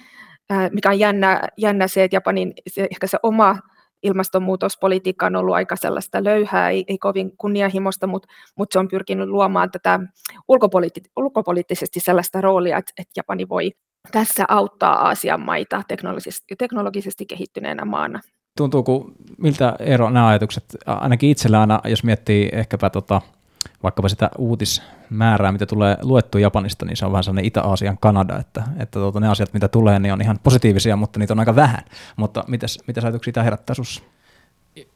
[0.73, 3.57] mikä on jännä, jännä se, että Japanin se, ehkä se oma
[4.03, 9.29] ilmastonmuutospolitiikka on ollut aika sellaista löyhää, ei, ei kovin kunnianhimosta, mutta, mutta se on pyrkinyt
[9.29, 10.01] luomaan tätä
[10.49, 13.71] ulkopoliitti, ulkopoliittisesti sellaista roolia, että, että Japani voi
[14.13, 18.21] tässä auttaa Aasian maita teknologisesti, teknologisesti kehittyneenä maana.
[18.57, 23.23] Tuntuuko, miltä ero nämä ajatukset, ainakin itsellä aina, jos miettii ehkäpä tota,
[23.83, 28.63] vaikkapa sitä uutismäärää, mitä tulee luettu Japanista, niin se on vähän sellainen Itä-Aasian Kanada, että,
[28.79, 31.85] että tuota, ne asiat, mitä tulee, niin on ihan positiivisia, mutta niitä on aika vähän.
[32.17, 34.03] Mutta mitäs, mitä ajatuksia tämä herättää sinussa?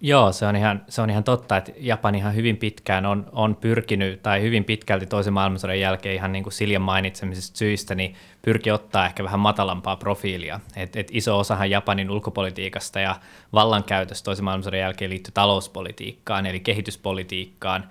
[0.01, 4.23] Joo, se on ihan, se on ihan totta, että Japanihan hyvin pitkään on, on pyrkinyt,
[4.23, 9.07] tai hyvin pitkälti toisen maailmansodan jälkeen ihan niin kuin Siljan mainitsemisesta syistä, niin pyrki ottaa
[9.07, 10.61] ehkä vähän matalampaa profiilia.
[10.77, 13.16] Et, et iso osahan Japanin ulkopolitiikasta ja
[13.53, 17.88] vallankäytöstä toisen maailmansodan jälkeen liittyy talouspolitiikkaan, eli kehityspolitiikkaan.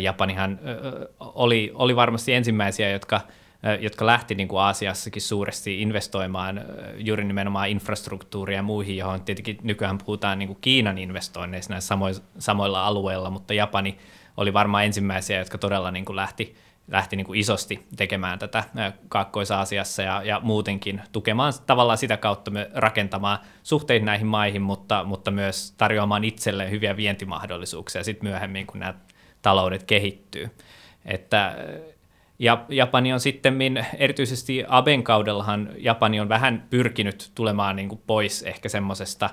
[0.00, 0.58] Japanihan
[1.20, 3.20] oli, oli varmasti ensimmäisiä, jotka
[3.80, 6.64] jotka lähti niin kuin Aasiassakin suuresti investoimaan
[6.96, 11.94] juuri nimenomaan infrastruktuuria ja muihin, johon tietenkin nykyään puhutaan niin kuin Kiinan investoinneissa näissä
[12.38, 13.98] samoilla alueilla, mutta Japani
[14.36, 16.56] oli varmaan ensimmäisiä, jotka todella niin kuin lähti
[16.90, 18.64] lähti niin kuin isosti tekemään tätä
[19.08, 25.30] Kaakkois-Aasiassa ja, ja muutenkin tukemaan tavallaan sitä kautta me rakentamaan suhteita näihin maihin, mutta, mutta
[25.30, 28.94] myös tarjoamaan itselleen hyviä vientimahdollisuuksia sitten myöhemmin, kun nämä
[29.42, 30.50] taloudet kehittyy.
[31.04, 31.56] Että
[32.40, 33.58] ja Japani on sitten,
[33.98, 39.30] erityisesti Aben kaudellahan Japani on vähän pyrkinyt tulemaan niin kuin pois ehkä semmoisesta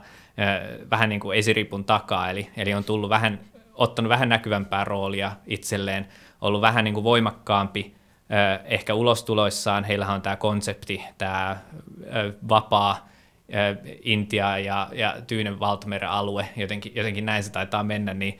[0.92, 3.40] vähän niin kuin esiripun takaa, eli, eli on tullut vähän,
[3.74, 6.08] ottanut vähän näkyvämpää roolia itselleen
[6.42, 7.96] ollut vähän niin kuin voimakkaampi
[8.66, 9.84] ehkä ulostuloissaan.
[9.84, 11.58] Heillähän on tämä konsepti, tämä
[12.50, 13.10] vapaa
[14.04, 18.40] Intia ja, ja Tyynen valtameren alue, jotenkin, jotenkin näin se taitaa mennä, niin,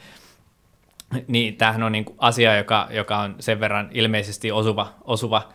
[1.28, 5.50] niin tämähän on niin kuin asia, joka, joka on sen verran ilmeisesti osuva, osuva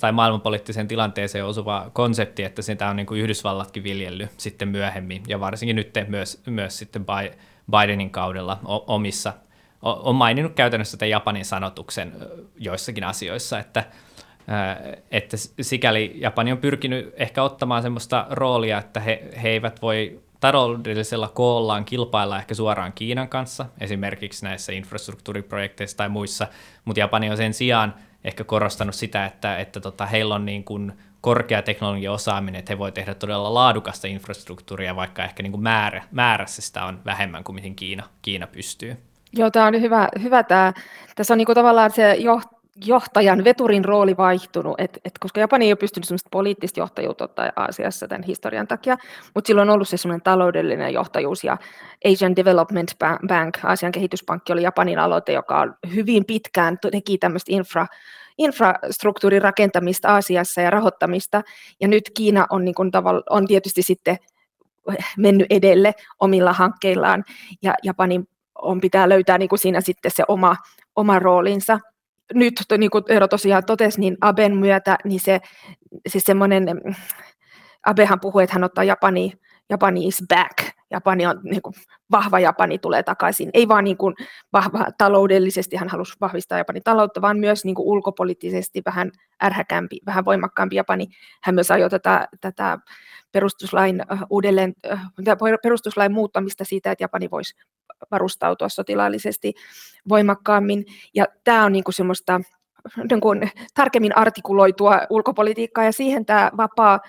[0.00, 5.40] tai maailmanpoliittiseen tilanteeseen osuva konsepti, että sitä on niin kuin Yhdysvallatkin viljellyt sitten myöhemmin, ja
[5.40, 7.06] varsinkin nyt myös, myös sitten
[7.70, 9.32] Bidenin kaudella omissa
[9.82, 12.12] on maininnut käytännössä tämän Japanin sanotuksen
[12.58, 13.84] joissakin asioissa, että,
[15.10, 21.28] että sikäli Japani on pyrkinyt ehkä ottamaan semmoista roolia, että he, he eivät voi taloudellisella
[21.28, 26.46] koollaan kilpailla ehkä suoraan Kiinan kanssa, esimerkiksi näissä infrastruktuuriprojekteissa tai muissa,
[26.84, 30.92] mutta Japani on sen sijaan ehkä korostanut sitä, että, että tota, heillä on niin kuin
[31.20, 36.04] korkea teknologian osaaminen, että he voi tehdä todella laadukasta infrastruktuuria, vaikka ehkä niin kuin määrä,
[36.10, 38.96] määrässä sitä on vähemmän kuin mihin Kiina, Kiina pystyy.
[39.32, 40.72] Joo, tämä on hyvä, hyvä tämä.
[41.16, 42.16] Tässä on niinku tavallaan se
[42.84, 47.52] johtajan, veturin rooli vaihtunut, et, et koska Japani ei ole pystynyt sellaista poliittista johtajuutta ottaa
[47.56, 48.96] Aasiassa tämän historian takia,
[49.34, 51.56] mutta silloin on ollut se sellainen taloudellinen johtajuus ja
[52.04, 52.90] Asian Development
[53.26, 57.86] Bank, Aasian kehityspankki oli Japanin aloite, joka on hyvin pitkään teki tämmöistä infra,
[58.38, 61.42] infrastruktuurin rakentamista Aasiassa ja rahoittamista,
[61.80, 64.16] ja nyt Kiina on, niin kuin tavalla, on tietysti sitten
[65.16, 67.24] mennyt edelle omilla hankkeillaan,
[67.62, 70.56] ja Japanin on pitää löytää niin kuin siinä sitten se oma,
[70.96, 71.78] oma roolinsa.
[72.34, 75.40] Nyt, niin kuin Eero tosiaan totesi, niin Aben myötä niin se,
[76.08, 76.66] se semmoinen,
[77.86, 79.32] Abehan puhui, että hän ottaa Japani,
[79.70, 81.74] Japani is back, Japani on niin kuin,
[82.10, 83.50] vahva Japani tulee takaisin.
[83.54, 84.14] Ei vaan niin kuin,
[84.52, 89.10] vahva taloudellisesti hän halusi vahvistaa Japanin taloutta, vaan myös niin kuin, ulkopoliittisesti vähän
[89.42, 91.06] ärhäkämpi, vähän voimakkaampi Japani.
[91.42, 92.78] Hän myös ajoi tätä, tätä
[93.32, 94.74] perustuslain, uudelleen,
[95.62, 97.54] perustuslain muuttamista siitä, että Japani voisi
[98.10, 99.54] varustautua sotilaallisesti
[100.08, 100.84] voimakkaammin.
[101.14, 102.40] Ja tämä on niin kuin semmoista
[103.10, 107.00] niin kuin tarkemmin artikuloitua ulkopolitiikkaa, ja siihen tämä vapaa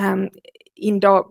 [0.00, 0.28] äm,
[0.76, 1.30] Indo,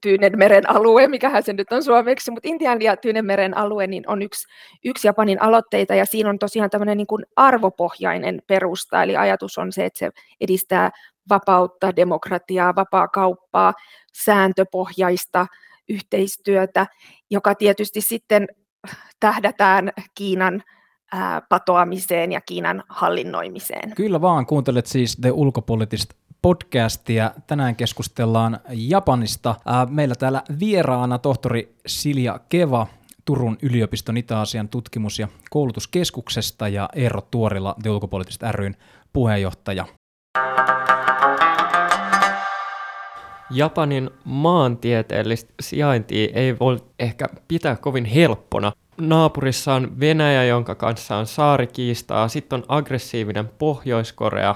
[0.00, 4.46] Tyynenmeren alue, mikähän se nyt on suomeksi, mutta Intian ja Tyynenmeren alue niin on yksi,
[4.84, 9.72] yksi Japanin aloitteita, ja siinä on tosiaan tämmöinen niin kuin arvopohjainen perusta, eli ajatus on
[9.72, 10.10] se, että se
[10.40, 10.90] edistää
[11.28, 13.74] vapautta, demokratiaa, vapaa kauppaa,
[14.12, 15.46] sääntöpohjaista
[15.88, 16.86] yhteistyötä,
[17.30, 18.48] joka tietysti sitten
[19.20, 20.62] tähdätään Kiinan
[21.48, 23.94] patoamiseen ja Kiinan hallinnoimiseen.
[23.94, 27.30] Kyllä vaan, kuuntelet siis The Ulkopoliittista podcastia.
[27.46, 29.54] Tänään keskustellaan Japanista.
[29.90, 32.86] Meillä täällä vieraana tohtori Silja Keva
[33.24, 38.76] Turun yliopiston Itä-Asian tutkimus- ja koulutuskeskuksesta ja Eero Tuorila The Ulkopoliittista ryn
[39.12, 39.86] puheenjohtaja.
[43.52, 48.72] Japanin maantieteellistä sijaintia ei voi ehkä pitää kovin helppona.
[49.00, 54.54] Naapurissa on Venäjä, jonka kanssa on saarikiistaa, sitten on aggressiivinen Pohjois-Korea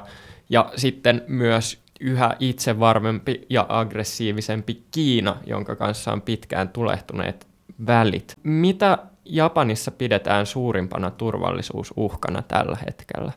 [0.50, 7.46] ja sitten myös yhä itsevarmempi ja aggressiivisempi Kiina, jonka kanssa on pitkään tulehtuneet
[7.86, 8.34] välit.
[8.42, 13.32] Mitä Japanissa pidetään suurimpana turvallisuusuhkana tällä hetkellä?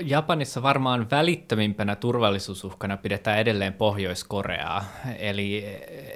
[0.00, 4.84] Japanissa varmaan välittömimpänä turvallisuusuhkana pidetään edelleen Pohjois-Koreaa.
[5.18, 5.66] Eli,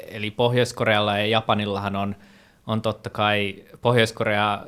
[0.09, 2.17] eli Pohjois-Korealla ja Japanillahan on,
[2.67, 4.67] on totta kai, Pohjois-Korea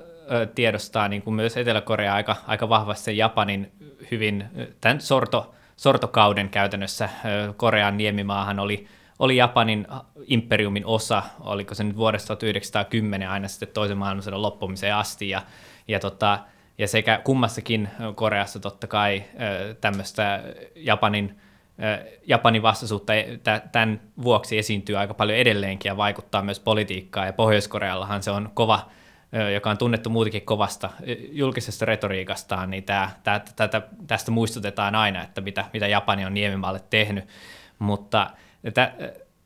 [0.54, 3.72] tiedostaa niin kuin myös Etelä-Korea aika, aika vahvasti Japanin
[4.10, 4.44] hyvin,
[4.80, 7.08] tämän sorto, sortokauden käytännössä
[7.56, 8.86] Korean niemimaahan oli,
[9.18, 9.86] oli Japanin
[10.26, 15.42] imperiumin osa, oliko se nyt vuodesta 1910 aina sitten toisen maailmansodan loppumiseen asti, ja,
[15.88, 16.38] ja tota,
[16.78, 19.24] ja sekä kummassakin Koreassa totta kai
[19.80, 20.42] tämmöistä
[20.76, 21.38] Japanin,
[22.26, 23.38] Japanin vastaisuutta e,
[23.72, 27.26] tämän vuoksi esiintyy aika paljon edelleenkin ja vaikuttaa myös politiikkaan.
[27.26, 28.90] Ja Pohjois-Koreallahan se on kova,
[29.54, 30.90] joka on tunnettu muutenkin kovasta
[31.30, 36.80] julkisesta retoriikastaan, niin tämä, tämä, tätä, tästä muistutetaan aina, että mitä, mitä Japani on Niemimaalle
[36.90, 37.24] tehnyt.
[37.78, 38.30] Mutta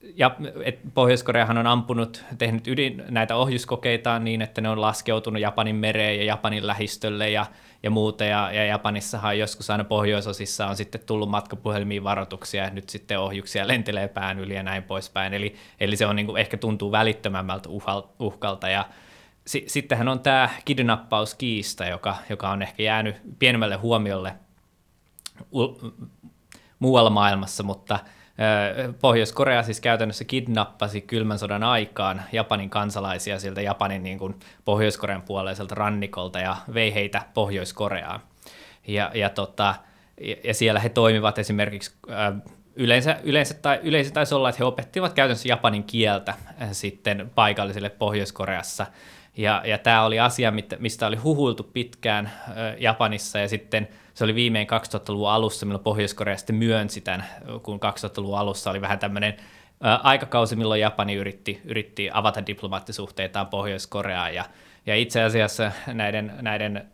[0.02, 5.76] ja et Pohjois-Koreahan on ampunut, tehnyt ydin, näitä ohjuskokeitaan niin, että ne on laskeutunut Japanin
[5.76, 7.46] mereen ja Japanin lähistölle ja,
[7.82, 12.88] ja muuta, ja, ja Japanissahan joskus aina pohjoisosissa on sitten tullut matkapuhelmiin varoituksia, ja nyt
[12.88, 16.56] sitten ohjuksia lentelee pään yli ja näin poispäin, eli, eli se on niin kuin, ehkä
[16.56, 17.68] tuntuu välittömämmältä
[18.18, 18.84] uhkalta, ja
[19.46, 24.34] si, sittenhän on tämä kidnappauskiista, joka, joka on ehkä jäänyt pienemmälle huomiolle
[26.78, 27.98] muualla maailmassa, mutta
[29.00, 35.74] Pohjois-Korea siis käytännössä kidnappasi kylmän sodan aikaan Japanin kansalaisia sieltä Japanin niin kuin Pohjois-Korean puoleiselta
[35.74, 38.20] rannikolta ja vei heitä Pohjois-Koreaan.
[38.86, 39.74] Ja, ja, tota,
[40.20, 41.92] ja, ja siellä he toimivat esimerkiksi
[42.76, 46.34] yleensä, yleensä, tai, yleensä taisi olla, että he opettivat käytännössä japanin kieltä
[46.72, 48.86] sitten paikallisille Pohjois-Koreassa.
[49.36, 52.32] Ja, ja tämä oli asia, mistä oli huhuiltu pitkään
[52.78, 57.24] Japanissa, ja sitten– se oli viimein 2000-luvun alussa, milloin Pohjois-Korea sitten myönsi tämän,
[57.62, 59.36] kun 2000-luvun alussa oli vähän tämmöinen
[60.02, 64.44] aikakausi, milloin Japani yritti, yritti avata diplomaattisuhteitaan Pohjois-Koreaan, ja,
[64.86, 66.86] ja itse asiassa näiden, näiden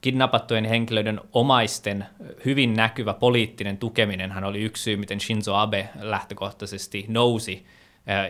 [0.00, 2.06] kidnappattujen henkilöiden omaisten
[2.44, 7.66] hyvin näkyvä poliittinen tukeminenhan oli yksi syy, miten Shinzo Abe lähtökohtaisesti nousi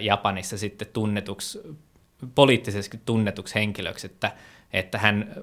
[0.00, 1.60] Japanissa sitten tunnetuksi,
[2.34, 4.32] poliittisesti tunnetuksi henkilöksi, että,
[4.72, 5.34] että hän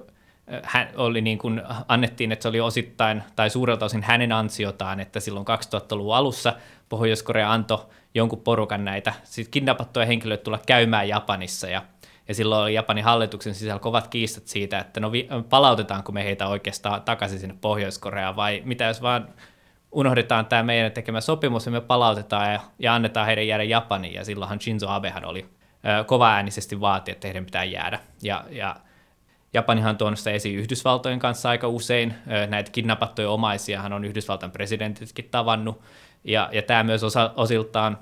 [0.62, 5.20] hän oli niin kuin, annettiin, että se oli osittain tai suurelta osin hänen ansiotaan, että
[5.20, 6.52] silloin 2000-luvun alussa
[6.88, 11.68] Pohjois-Korea antoi jonkun porukan näitä sit kidnappattuja henkilöitä tulla käymään Japanissa.
[11.68, 11.82] Ja,
[12.28, 15.10] ja silloin oli Japanin hallituksen sisällä kovat kiistat siitä, että no
[15.48, 19.28] palautetaanko me heitä oikeastaan takaisin sinne Pohjois-Koreaan vai mitä jos vaan
[19.92, 24.14] unohdetaan tämä meidän tekemä sopimus ja me palautetaan ja, ja annetaan heidän jäädä Japaniin.
[24.14, 25.46] Ja silloinhan Shinzo Abehan oli
[26.00, 27.98] ö, kova äänisesti vaati, että heidän pitää jäädä.
[28.22, 28.76] Ja, ja
[29.58, 32.14] Japanihan on tuonut sitä esiin Yhdysvaltojen kanssa aika usein.
[32.48, 35.80] Näitä kidnappattuja omaisiahan on Yhdysvaltain presidentitkin tavannut.
[36.24, 37.98] Ja, ja tämä myös osa, osiltaan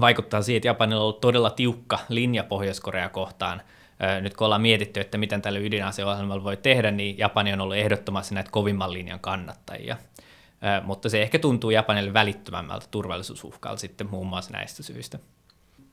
[0.00, 3.62] vaikuttaa siihen, että Japanilla on ollut todella tiukka linja Pohjois-Korea kohtaan.
[4.20, 8.34] Nyt kun ollaan mietitty, että miten tällä ydinaseohjelmalla voi tehdä, niin Japani on ollut ehdottomasti
[8.34, 9.96] näitä kovimman linjan kannattajia.
[10.82, 15.18] Mutta se ehkä tuntuu Japanille välittömämmältä turvallisuusuhkalta sitten muun muassa näistä syistä.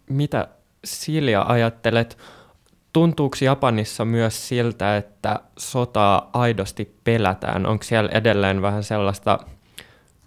[0.10, 0.48] Mitä
[0.86, 2.18] Silja ajattelet?
[2.94, 7.66] Tuntuuko Japanissa myös siltä, että sotaa aidosti pelätään?
[7.66, 9.40] Onko siellä edelleen vähän sellaista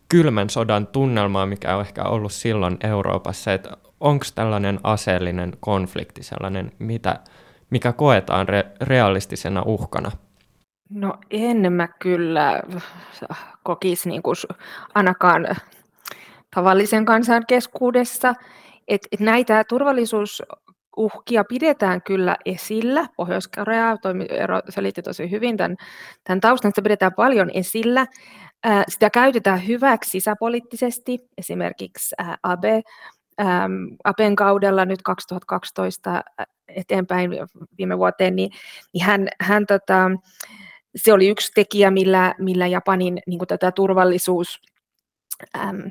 [0.09, 6.72] kylmän sodan tunnelmaa, mikä on ehkä ollut silloin Euroopassa, että onko tällainen aseellinen konflikti sellainen,
[6.79, 7.18] mitä,
[7.70, 10.11] mikä koetaan re- realistisena uhkana?
[10.90, 12.62] No en mä kyllä
[13.62, 14.37] kokisi niin kuin
[14.94, 15.46] ainakaan
[16.55, 18.35] tavallisen kansan keskuudessa,
[18.88, 20.42] et näitä turvallisuus
[20.96, 23.07] uhkia pidetään kyllä esillä.
[23.16, 23.96] Pohjois-Korea
[24.68, 25.76] selitti tosi hyvin tämän,
[26.24, 28.07] tämän taustan, että pidetään paljon esillä.
[28.88, 32.83] Sitä käytetään hyväksi sisäpoliittisesti, esimerkiksi Abe,
[34.05, 36.22] Aben kaudella nyt 2012
[36.68, 37.31] eteenpäin
[37.78, 38.50] viime vuoteen, niin,
[38.92, 40.11] niin hän, hän tota,
[40.96, 44.61] se oli yksi tekijä, millä, millä Japanin niin tätä turvallisuus
[45.59, 45.90] äm,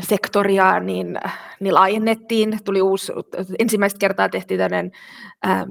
[0.00, 1.18] sektoria niin,
[1.60, 3.12] niin laajennettiin, tuli uusi,
[3.58, 4.92] ensimmäistä kertaa tehtiin tämmöinen
[5.46, 5.70] ähm,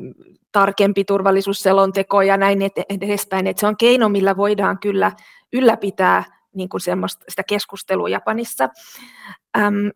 [0.52, 5.12] tarkempi turvallisuusselonteko ja näin edespäin, että se on keino, millä voidaan kyllä
[5.54, 6.24] ylläpitää
[6.56, 8.70] niin kuin semmoista, sitä keskustelua Japanissa.
[9.58, 9.88] Ähm,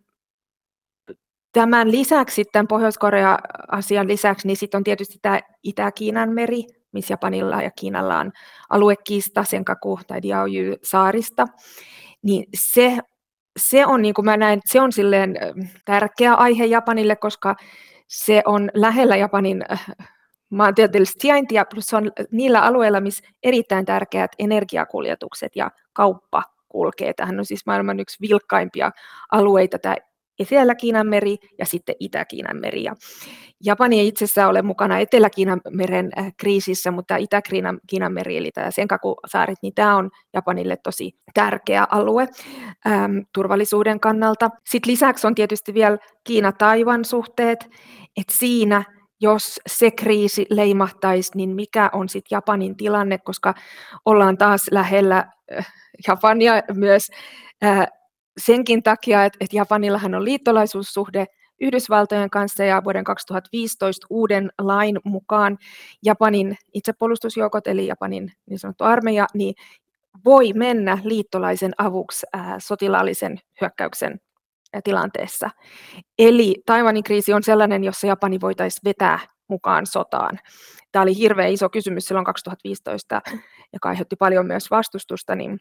[1.51, 7.71] tämän lisäksi, tämän Pohjois-Korea-asian lisäksi, niin sitten on tietysti tämä Itä-Kiinan meri, missä Japanilla ja
[7.71, 8.31] Kiinalla on
[8.69, 11.47] aluekiista, Senkaku tai Diaoyu-saarista,
[12.21, 12.97] niin se
[13.57, 15.35] se on, niin kuin mä näen, se on silleen
[15.85, 17.55] tärkeä aihe Japanille, koska
[18.07, 19.65] se on lähellä Japanin
[20.49, 27.13] maantieteellistä sijaintia, plus se on niillä alueilla, missä erittäin tärkeät energiakuljetukset ja kauppa kulkee.
[27.13, 28.91] Tähän on siis maailman yksi vilkkaimpia
[29.31, 29.95] alueita, tämä
[30.39, 32.83] Etelä-Kiinan meri ja sitten Itä-Kiinan meri.
[32.83, 32.95] Ja
[33.63, 38.71] Japani ei itsessään ole mukana Etelä-Kiinan meren äh, kriisissä, mutta Itä-Kiinan Kiinan meri, eli tämä
[38.71, 42.27] Senkaku-saaret, niin tämä on Japanille tosi tärkeä alue
[42.87, 44.49] äm, turvallisuuden kannalta.
[44.69, 47.69] Sitten lisäksi on tietysti vielä Kiina-Taivan suhteet,
[48.17, 48.83] että siinä
[49.21, 53.53] jos se kriisi leimahtaisi, niin mikä on sitten Japanin tilanne, koska
[54.05, 55.25] ollaan taas lähellä
[55.57, 55.73] äh,
[56.07, 57.11] Japania myös
[57.63, 57.87] äh,
[58.37, 61.25] senkin takia, että, että Japanillahan on liittolaisuussuhde
[61.61, 65.57] Yhdysvaltojen kanssa ja vuoden 2015 uuden lain mukaan
[66.03, 69.55] Japanin itsepuolustusjoukot, eli Japanin niin sanottu armeija, niin
[70.25, 74.19] voi mennä liittolaisen avuksi ää, sotilaallisen hyökkäyksen
[74.83, 75.49] tilanteessa.
[76.19, 80.39] Eli Taiwanin kriisi on sellainen, jossa Japani voitaisiin vetää mukaan sotaan.
[80.91, 83.21] Tämä oli hirveän iso kysymys silloin 2015,
[83.73, 85.59] joka aiheutti paljon myös vastustusta, niin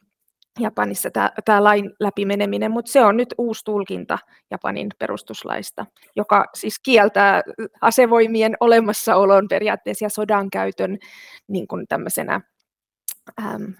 [0.59, 1.09] Japanissa
[1.45, 4.19] tämä lain läpimeneminen, mutta se on nyt uusi tulkinta
[4.51, 7.41] Japanin perustuslaista, joka siis kieltää
[7.81, 10.97] asevoimien olemassaolon periaatteessa ja sodan käytön
[11.47, 12.41] niin tämmöisenä
[13.45, 13.73] äm,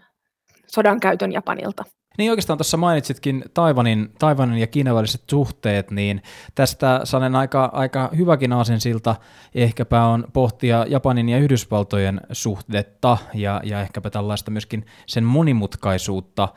[0.67, 1.83] sodan käytön Japanilta.
[2.17, 6.23] Niin oikeastaan tuossa mainitsitkin Taivanin, Taivanin ja Kiinan väliset suhteet, niin
[6.55, 9.15] tästä sanen aika, aika hyväkin aasinsilta
[9.55, 16.47] ehkäpä on pohtia Japanin ja Yhdysvaltojen suhdetta ja, ja ehkäpä tällaista myöskin sen monimutkaisuutta.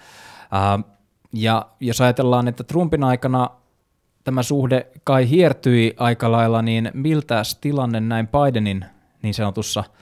[0.51, 0.79] Ää,
[1.33, 3.51] ja jos ajatellaan, että Trumpin aikana
[4.25, 8.85] tämä suhde kai hiertyi aika lailla, niin miltä tilanne näin Bidenin
[9.23, 9.85] niin sanotussa–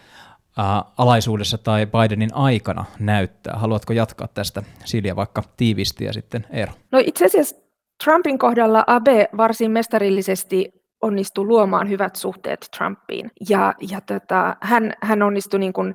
[0.97, 3.55] alaisuudessa tai Bidenin aikana näyttää?
[3.57, 6.73] Haluatko jatkaa tästä Silja vaikka tiivisti ja sitten Eero?
[6.93, 7.57] No itse asiassa
[8.05, 13.31] Trumpin kohdalla Abe varsin mestarillisesti onnistui luomaan hyvät suhteet Trumpiin.
[13.49, 15.95] Ja, ja tota, hän, hän onnistui niin kuin,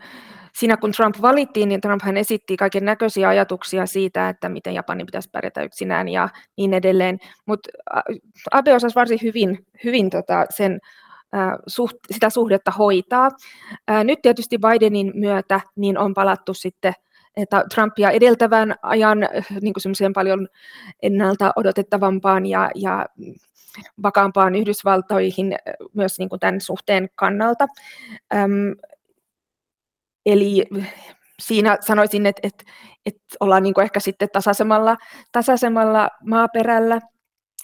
[0.54, 5.06] siinä kun Trump valittiin, niin Trump hän esitti kaiken näköisiä ajatuksia siitä, että miten Japani
[5.06, 7.17] pitäisi pärjätä yksinään ja niin edelleen.
[7.45, 7.69] Mutta
[8.52, 10.80] Abe osasi varsin hyvin, hyvin tota sen
[11.67, 13.30] suht, sitä suhdetta hoitaa.
[14.04, 16.94] Nyt tietysti Bidenin myötä niin on palattu sitten
[17.38, 19.17] että Trumpia edeltävän ajan
[19.62, 20.48] niin kuin paljon
[21.02, 23.06] ennalta odotettavampaan ja, ja
[24.04, 25.56] vakaampaan Yhdysvaltoihin
[25.94, 27.67] myös niin kuin tämän suhteen kannalta.
[28.34, 28.76] Öm,
[30.26, 30.65] eli
[31.41, 32.63] siinä sanoisin, että, että,
[33.06, 34.98] että ollaan niin kuin ehkä sitten tasaisemmalla,
[35.32, 37.02] tasaisemmalla maaperällä.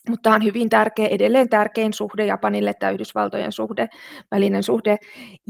[0.09, 3.87] Mutta tämä on hyvin tärkeä, edelleen tärkein suhde Japanille, tämä Yhdysvaltojen suhde,
[4.31, 4.97] välinen suhde.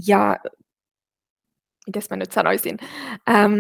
[0.08, 0.38] Ja
[1.88, 2.78] miten mä nyt sanoisin,
[3.30, 3.52] ähm,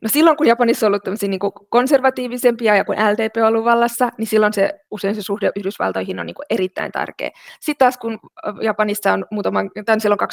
[0.00, 4.08] no silloin kun Japanissa on ollut niin kuin konservatiivisempia ja kun LDP on ollut vallassa,
[4.18, 7.30] niin silloin se, usein se suhde Yhdysvaltoihin on niin kuin erittäin tärkeä.
[7.60, 8.18] Sitten taas kun
[8.62, 10.24] Japanissa on muutaman, tämän silloin 2009-2012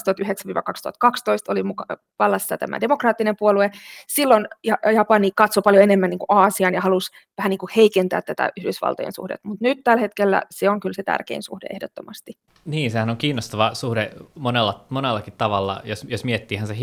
[1.48, 1.86] oli muka,
[2.20, 3.72] vallassa tämä demokraattinen puolue,
[4.08, 4.48] silloin
[4.94, 9.14] Japani katsoi paljon enemmän niin kuin Aasian ja halusi vähän niin kuin heikentää tätä Yhdysvaltojen
[9.14, 12.34] suhdetta, mutta nyt tällä hetkellä se on kyllä se tärkein suhde ehdottomasti.
[12.66, 16.74] Niin, sehän on kiinnostava suhde monella, monellakin tavalla, jos, jos miettii ihan se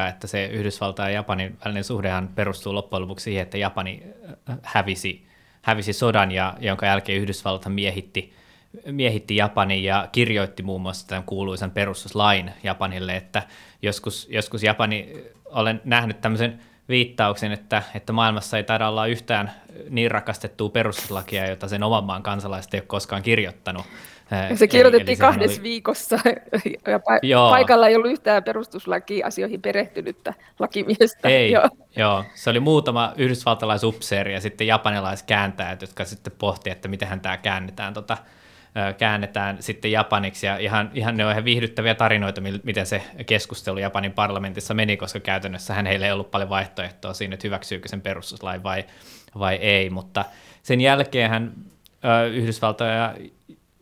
[0.00, 4.02] historiaa, että se Yhdysvaltain ja Japanin välinen suhdehan perustuu loppujen lopuksi siihen, että Japani
[4.50, 5.26] äh, hävisi,
[5.62, 8.32] hävisi sodan, ja, jonka jälkeen Yhdysvallat miehitti,
[8.86, 13.42] miehitti Japanin ja kirjoitti muun muassa tämän kuuluisan perustuslain Japanille, että
[13.82, 15.12] joskus, joskus Japani,
[15.44, 19.50] olen nähnyt tämmöisen viittauksen, että, että maailmassa ei taida olla yhtään
[19.90, 23.86] niin rakastettua perustuslakia, jota sen oman maan kansalaiset ei ole koskaan kirjoittanut.
[24.54, 25.62] Se kirjoitettiin eli, eli kahdessa oli...
[25.62, 26.18] viikossa
[26.86, 31.28] ja pa- paikalla ei ollut yhtään perustuslaki-asioihin perehtynyttä lakimiestä.
[31.28, 31.68] Ei, joo.
[31.96, 32.24] joo.
[32.34, 38.16] Se oli muutama yhdysvaltalaisupseeri ja sitten japanilaiskääntäjät, jotka sitten pohti, että miten tämä käännetään, tota,
[38.98, 40.46] käännetään sitten japaniksi.
[40.46, 45.20] Ja ihan, ihan ne on ihan viihdyttäviä tarinoita, miten se keskustelu Japanin parlamentissa meni, koska
[45.20, 48.84] käytännössä hän heillä ei ollut paljon vaihtoehtoa siinä, että hyväksyykö sen perustuslain vai,
[49.38, 50.24] vai ei, mutta
[50.62, 51.52] sen jälkeen hän
[52.32, 53.14] Yhdysvaltoja ja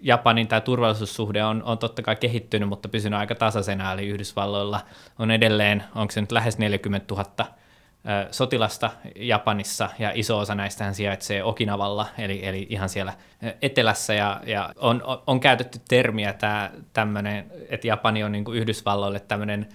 [0.01, 4.81] Japanin tämä turvallisuussuhde on, on totta kai kehittynyt, mutta pysynyt aika tasaisena, eli Yhdysvalloilla
[5.19, 7.25] on edelleen, onko se nyt lähes 40 000
[8.31, 13.13] sotilasta Japanissa, ja iso osa näistä sijaitsee Okinavalla, eli, eli ihan siellä
[13.63, 19.21] etelässä, ja, ja on, on käytetty termiä tämä tämmöinen, että Japani on niin kuin Yhdysvalloille
[19.21, 19.69] tämmöinen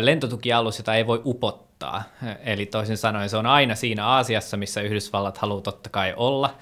[0.00, 2.02] lentotukialus, jota ei voi upottaa,
[2.44, 6.54] eli toisin sanoen se on aina siinä Aasiassa, missä Yhdysvallat haluaa totta kai olla,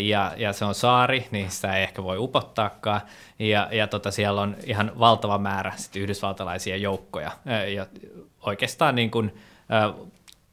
[0.00, 3.00] ja, ja se on saari, niin sitä ei ehkä voi upottaakaan,
[3.38, 7.30] ja, ja tota, siellä on ihan valtava määrä sit yhdysvaltalaisia joukkoja,
[7.74, 7.86] ja
[8.40, 9.32] oikeastaan niin kuin,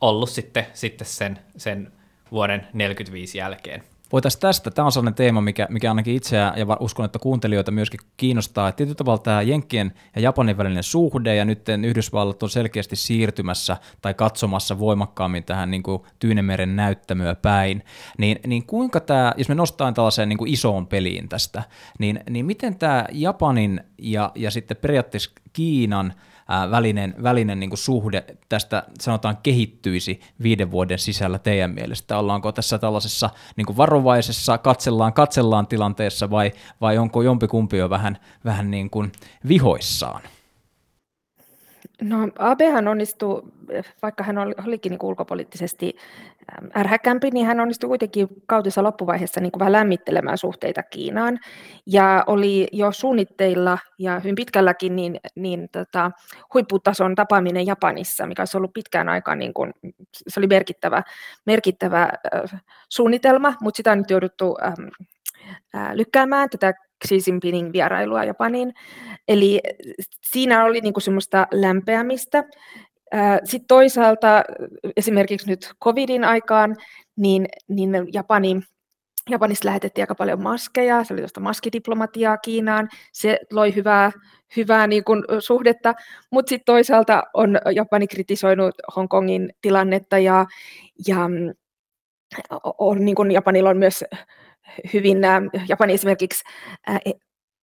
[0.02, 1.92] ollut sitten, sitten sen, sen
[2.32, 3.84] vuoden 1945 jälkeen.
[4.12, 8.00] Voitaisiin tästä, tämä on sellainen teema, mikä, mikä ainakin itseä ja uskon, että kuuntelijoita myöskin
[8.18, 12.96] kiinnostaa, että tietyllä tavalla tämä Jenkkien ja Japanin välinen suhde ja nyt Yhdysvallat on selkeästi
[12.96, 17.84] siirtymässä tai katsomassa voimakkaammin tähän niin kuin Tyynemeren näyttämöä päin,
[18.18, 21.64] niin, niin kuinka tämä, jos me nostetaan tällaiseen niin kuin isoon peliin tästä,
[22.00, 26.14] niin, niin miten tämä Japanin ja, ja sitten periaatteessa Kiinan–
[26.72, 32.18] välinen, välinen niin kuin suhde tästä sanotaan kehittyisi viiden vuoden sisällä teidän mielestä?
[32.18, 38.18] Ollaanko tässä tällaisessa niin kuin varovaisessa katsellaan, katsellaan tilanteessa vai, vai onko jompikumpi jo vähän,
[38.46, 39.12] vähän niin kuin
[39.48, 40.22] vihoissaan?
[42.02, 43.42] No Abehan onnistui,
[44.02, 45.96] vaikka hän olikin niin ulkopoliittisesti
[46.78, 51.40] ärhäkämpi, niin hän onnistui kuitenkin kautensa loppuvaiheessa niin kuin vähän lämmittelemään suhteita Kiinaan.
[51.86, 56.12] Ja oli jo suunnitteilla ja hyvin pitkälläkin niin, niin tota,
[56.54, 59.74] huipputason tapaaminen Japanissa, mikä olisi ollut pitkään aikaan, niin kuin,
[60.28, 61.04] se oli merkittävä,
[61.46, 64.74] merkittävä äh, suunnitelma, mutta sitä on nyt jouduttu äh,
[65.94, 66.74] lykkäämään tätä
[67.08, 68.74] Xi Jinpingin vierailua Japaniin.
[69.28, 69.62] Eli
[70.22, 72.44] siinä oli niin kuin semmoista lämpeämistä.
[73.44, 74.44] Sitten toisaalta
[74.98, 76.76] esimerkiksi nyt covidin aikaan,
[77.18, 78.62] niin, niin Japani
[79.30, 84.12] Japanista lähetettiin aika paljon maskeja, se oli tuosta maskidiplomatiaa Kiinaan, se loi hyvää,
[84.58, 85.94] hyvää niin kuin suhdetta,
[86.32, 90.46] mutta sitten toisaalta on Japani kritisoinut Hongkongin tilannetta ja,
[91.08, 91.18] ja
[92.78, 94.04] on, niin kuin Japanilla on myös
[94.94, 95.18] hyvin,
[95.68, 96.44] Japani esimerkiksi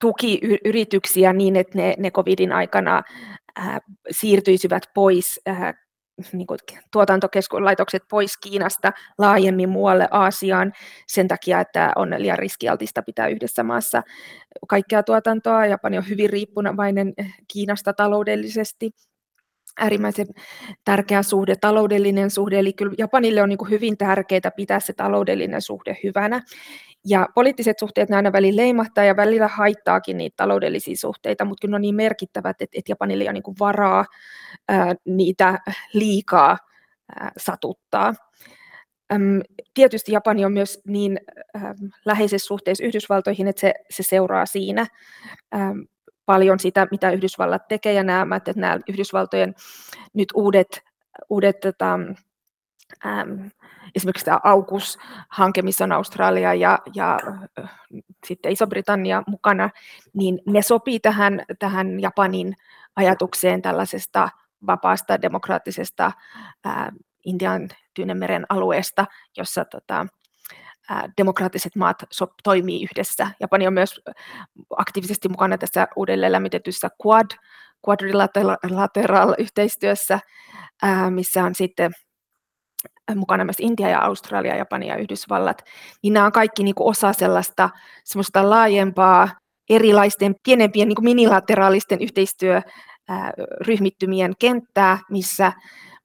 [0.01, 3.03] tuki yrityksiä niin, että ne, ne covidin aikana
[4.11, 5.41] siirtyisivät pois
[6.33, 6.59] niin kuin
[8.11, 10.73] pois Kiinasta laajemmin muualle Aasiaan
[11.07, 14.03] sen takia, että on liian riskialtista pitää yhdessä maassa
[14.69, 15.67] kaikkea tuotantoa.
[15.67, 17.15] Japani on hyvin riippuvainen
[17.53, 18.91] Kiinasta taloudellisesti
[19.81, 20.27] äärimmäisen
[20.85, 25.97] tärkeä suhde, taloudellinen suhde, eli kyllä Japanille on niin hyvin tärkeää pitää se taloudellinen suhde
[26.05, 26.43] hyvänä.
[27.09, 31.77] Ja poliittiset suhteet aina välillä leimahtaa ja välillä haittaakin niitä taloudellisia suhteita, mutta kyllä ne
[31.77, 34.05] on niin merkittävät, että, että Japanille ei ole niin varaa
[34.69, 35.59] ää, niitä
[35.93, 36.59] liikaa
[37.21, 38.15] ää, satuttaa.
[39.13, 39.41] Äm,
[39.75, 41.21] tietysti Japani on myös niin
[41.57, 44.87] äm, läheisessä suhteessa Yhdysvaltoihin, että se, se seuraa siinä
[45.55, 45.87] äm,
[46.27, 49.55] paljon sitä, mitä Yhdysvallat tekee, ja nämä, että nämä Yhdysvaltojen
[50.15, 50.83] nyt uudet,
[51.29, 51.99] uudet tota,
[53.07, 53.51] äm,
[53.95, 57.21] esimerkiksi tämä AUKUS-hanke, missä on Australia ja, ja
[58.27, 59.71] sitten Iso-Britannia mukana,
[60.15, 62.57] niin ne sopii tähän, tähän Japanin
[62.97, 64.29] ajatukseen tällaisesta
[64.67, 66.13] vapaasta demokraattisesta
[66.65, 66.93] ää,
[67.25, 69.07] Intian Tyynemeren alueesta,
[69.37, 70.07] jossa tota,
[70.91, 73.31] ää, demokraattiset maat so, toimii yhdessä.
[73.41, 74.01] Japani on myös
[74.77, 77.27] aktiivisesti mukana tässä uudelleen lämmitetyssä Quad,
[77.89, 80.21] quadrilateral-yhteistyössä,
[80.83, 81.93] ää, missä on sitten
[83.15, 85.65] mukana myös Intia ja Australia, Japani ja Yhdysvallat,
[86.03, 87.71] niin nämä on kaikki niin kuin osa sellaista
[88.05, 89.29] semmoista laajempaa
[89.71, 95.53] erilaisten pienempien niin kuin minilateraalisten yhteistyöryhmittymien kenttää, missä,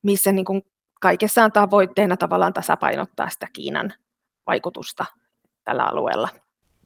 [0.04, 0.62] missä niin kuin
[1.02, 3.94] kaikessa on tavoitteena tavallaan tasapainottaa sitä Kiinan
[4.48, 5.06] vaikutusta
[5.64, 6.30] tällä alueella.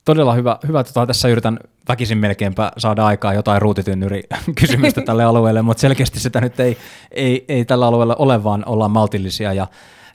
[0.06, 0.58] Todella hyvä.
[0.68, 1.60] hyvä tota, tässä yritän
[1.90, 4.24] väkisin melkeinpä saada aikaa jotain ruutitynnyri
[4.60, 6.78] kysymystä tälle alueelle, mutta selkeästi sitä nyt ei,
[7.12, 9.68] ei, ei tällä alueella ole, vaan ollaan maltillisia ja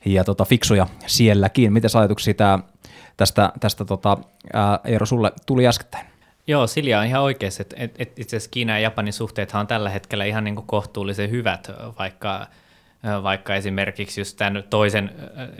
[0.04, 1.72] ja tota, fiksuja sielläkin.
[1.72, 2.58] Miten ajatuksia tää,
[3.16, 4.18] tästä, tästä tota,
[4.52, 6.06] ää, Eero sulle tuli äskettäin?
[6.46, 9.66] Joo, Silja on ihan oikeassa, että et, et itse asiassa Kiinan ja Japanin suhteethan on
[9.66, 12.46] tällä hetkellä ihan niin kohtuullisen hyvät, vaikka,
[13.22, 15.10] vaikka esimerkiksi just tämän toisen,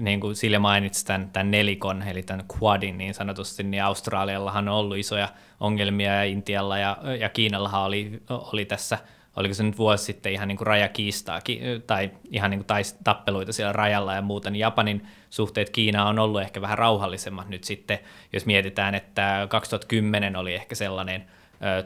[0.01, 4.75] niin kuin Silja mainitsi, tämän, tämän nelikon, eli tämän Quadin niin sanotusti, niin Australiallahan on
[4.75, 5.29] ollut isoja
[5.61, 8.99] ongelmia ja Intialla ja, ja Kiinallahan oli, oli tässä–
[9.37, 11.41] oliko se nyt vuosi sitten ihan niin kuin rajakiistaa
[11.87, 16.41] tai ihan niin kuin tappeluita siellä rajalla ja muuta, niin Japanin suhteet Kiinaan on ollut
[16.41, 17.99] ehkä vähän rauhallisemmat nyt sitten,
[18.33, 21.25] jos mietitään, että 2010 oli ehkä sellainen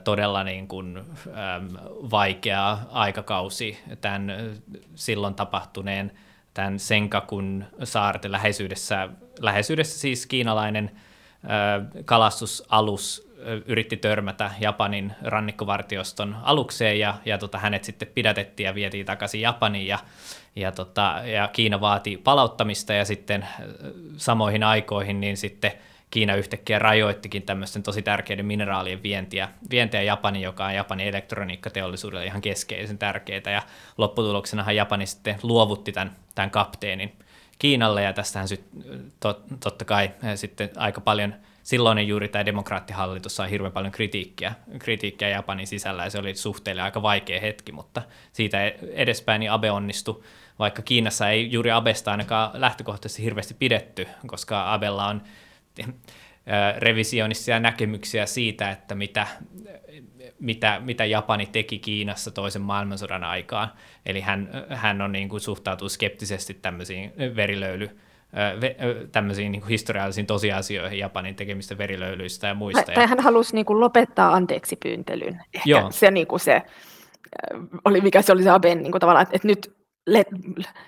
[0.05, 1.01] todella niin kuin,
[2.11, 4.33] vaikea aikakausi tämän
[4.95, 6.13] silloin tapahtuneen
[6.55, 9.09] tämän Senkakun saarten läheisyydessä,
[9.41, 10.91] läheisyydessä siis kiinalainen
[12.05, 13.24] kalastusalus
[13.67, 19.87] yritti törmätä Japanin rannikkovartioston alukseen ja, ja tota, hänet sitten pidätettiin ja vietiin takaisin Japaniin
[19.87, 19.99] ja,
[20.57, 23.47] ja, tota, ja Kiina vaati palauttamista ja sitten
[24.17, 25.73] samoihin aikoihin niin sitten
[26.11, 32.43] Kiina yhtäkkiä rajoittikin tämmöisten tosi tärkeiden mineraalien vientiä, vientiä Japani, joka on Japanin elektroniikkateollisuudelle ihan
[32.43, 33.63] keskeisen tärkeää ja
[33.99, 37.13] lopputuloksenahan Japani sitten luovutti tämän, tämän kapteenin
[37.59, 38.65] Kiinalle ja tästähän sit,
[39.21, 41.35] tot, totta kai sitten aika paljon–
[41.65, 46.83] silloinen juuri tämä demokraattihallitus sai hirveän paljon kritiikkiä, kritiikkiä Japanin sisällä ja se oli suhteelle
[46.83, 48.03] aika vaikea hetki, mutta
[48.33, 50.23] siitä edespäin niin Abe onnistui,
[50.59, 55.23] vaikka Kiinassa ei juuri Abesta ainakaan lähtökohtaisesti hirveästi pidetty, koska Abella on
[56.79, 59.27] revisionistisia näkemyksiä siitä, että mitä,
[60.41, 63.73] mitä, mitä Japani teki Kiinassa toisen maailmansodan aikaan.
[64.07, 67.99] Eli hän, hän on niin kuin, suhtautuu skeptisesti tämmöisiin verilöyly
[69.13, 72.93] tämmöisiin niin historiallisiin tosiasioihin Japanin tekemistä verilöylyistä ja muista.
[72.95, 75.41] Tai hän halusi niin kuin lopettaa anteeksi pyyntelyn.
[75.55, 75.91] Ehkä Joo.
[75.91, 76.63] se, niin kuin se
[77.85, 79.77] oli, mikä se oli se Aben niin kuin tavallaan, että, että nyt
[80.07, 80.25] le,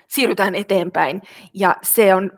[0.07, 1.21] siirrytään eteenpäin.
[1.53, 2.31] Ja se on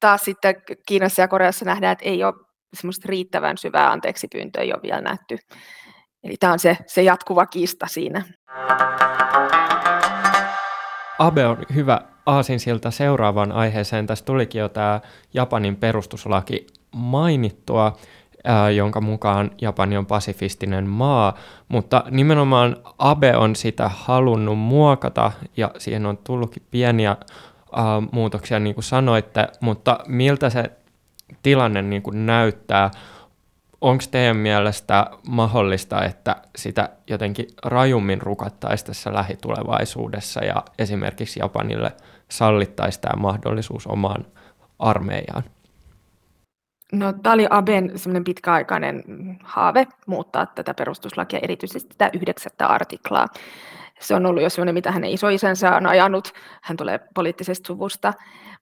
[0.00, 0.54] taas sitten
[0.86, 2.34] Kiinassa ja Koreassa nähdään, että ei ole
[2.74, 5.38] semmoista riittävän syvää anteeksi pyyntöä ei ole vielä nähty.
[6.24, 8.22] Eli tämä on se, se jatkuva kiista siinä.
[11.18, 14.06] Abe on hyvä aasinsilta seuraavaan aiheeseen.
[14.06, 15.00] Tässä tulikin jo tämä
[15.34, 17.96] Japanin perustuslaki mainittua,
[18.44, 21.34] ää, jonka mukaan Japani on pasifistinen maa,
[21.68, 28.74] mutta nimenomaan Abe on sitä halunnut muokata ja siihen on tullutkin pieniä ää, muutoksia, niin
[28.74, 30.70] kuin sanoitte, mutta miltä se
[31.42, 32.90] tilanne niin kuin näyttää?
[33.82, 41.92] onko teidän mielestä mahdollista, että sitä jotenkin rajummin rukattaisiin tässä lähitulevaisuudessa ja esimerkiksi Japanille
[42.32, 44.26] sallittaisiin tämä mahdollisuus omaan
[44.78, 45.42] armeijaan?
[46.92, 47.92] No, tämä oli Aben
[48.24, 49.04] pitkäaikainen
[49.44, 53.26] haave muuttaa tätä perustuslakia, erityisesti tätä yhdeksättä artiklaa.
[54.00, 56.32] Se on ollut jo semmoinen, mitä hänen isoisänsä on ajanut.
[56.62, 58.12] Hän tulee poliittisesta suvusta.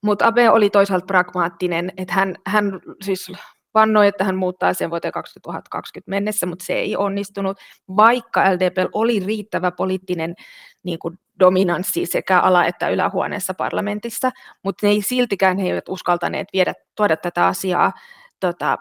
[0.02, 3.32] Mutta Abe oli toisaalta pragmaattinen, että hän, hän siis
[3.74, 7.58] vannoi, että hän muuttaa sen vuoteen 2020 mennessä, mutta se ei onnistunut,
[7.96, 10.34] vaikka LDP oli riittävä poliittinen
[10.82, 14.30] niin kuin dominanssi sekä ala- että ylähuoneessa parlamentissa,
[14.64, 17.92] mutta ne ei siltikään he eivät uskaltaneet viedä, tuoda tätä asiaa
[18.40, 18.78] tota,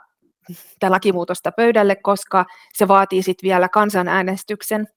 [0.80, 4.88] tätä lakimuutosta pöydälle, koska se vaatii sitten vielä kansanäänestyksen.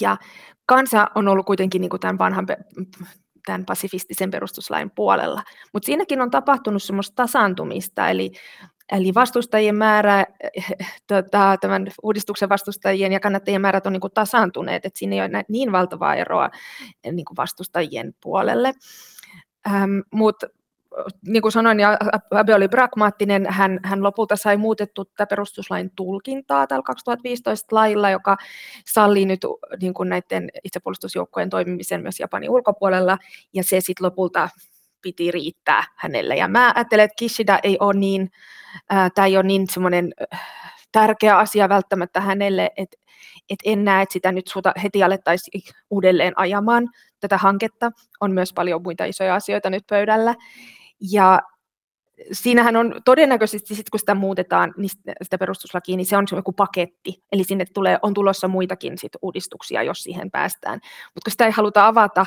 [0.00, 0.16] Ja
[0.66, 2.46] kansa on ollut kuitenkin niin kuin tämän vanhan
[3.46, 5.42] tämän pasifistisen perustuslain puolella.
[5.72, 8.32] Mutta siinäkin on tapahtunut semmoista tasaantumista, eli
[8.92, 10.26] Eli vastustajien määrä,
[11.06, 15.44] tota, tämän uudistuksen vastustajien ja kannattajien määrät on niin kuin tasaantuneet, että siinä ei ole
[15.48, 16.50] niin valtavaa eroa
[17.12, 18.72] niin kuin vastustajien puolelle.
[19.66, 20.46] Ähm, Mutta
[21.26, 21.98] niin kuin sanoin, ja
[22.30, 28.36] Abe oli pragmaattinen, hän, hän lopulta sai muutettu tätä perustuslain tulkintaa tällä 2015 lailla, joka
[28.86, 29.40] sallii nyt
[29.80, 33.18] niin kuin näiden itsepuolustusjoukkojen toimimisen myös Japanin ulkopuolella,
[33.52, 34.48] ja se sitten lopulta
[35.02, 36.36] piti riittää hänelle.
[36.36, 38.30] Ja mä ajattelen, että Kishida ei ole niin,
[39.14, 40.12] tämä ei ole niin semmoinen
[40.92, 42.96] tärkeä asia välttämättä hänelle, että
[43.50, 44.50] et en näe, että sitä nyt
[44.82, 46.88] heti alettaisiin uudelleen ajamaan
[47.20, 47.90] tätä hanketta.
[48.20, 50.34] On myös paljon muita isoja asioita nyt pöydällä.
[51.12, 51.40] Ja
[52.32, 54.90] siinähän on todennäköisesti, sit kun sitä muutetaan, niin
[55.22, 57.22] sitä perustuslakia, niin se on joku paketti.
[57.32, 60.80] Eli sinne tulee, on tulossa muitakin sit uudistuksia, jos siihen päästään.
[61.14, 62.26] Mutta kun sitä ei haluta avata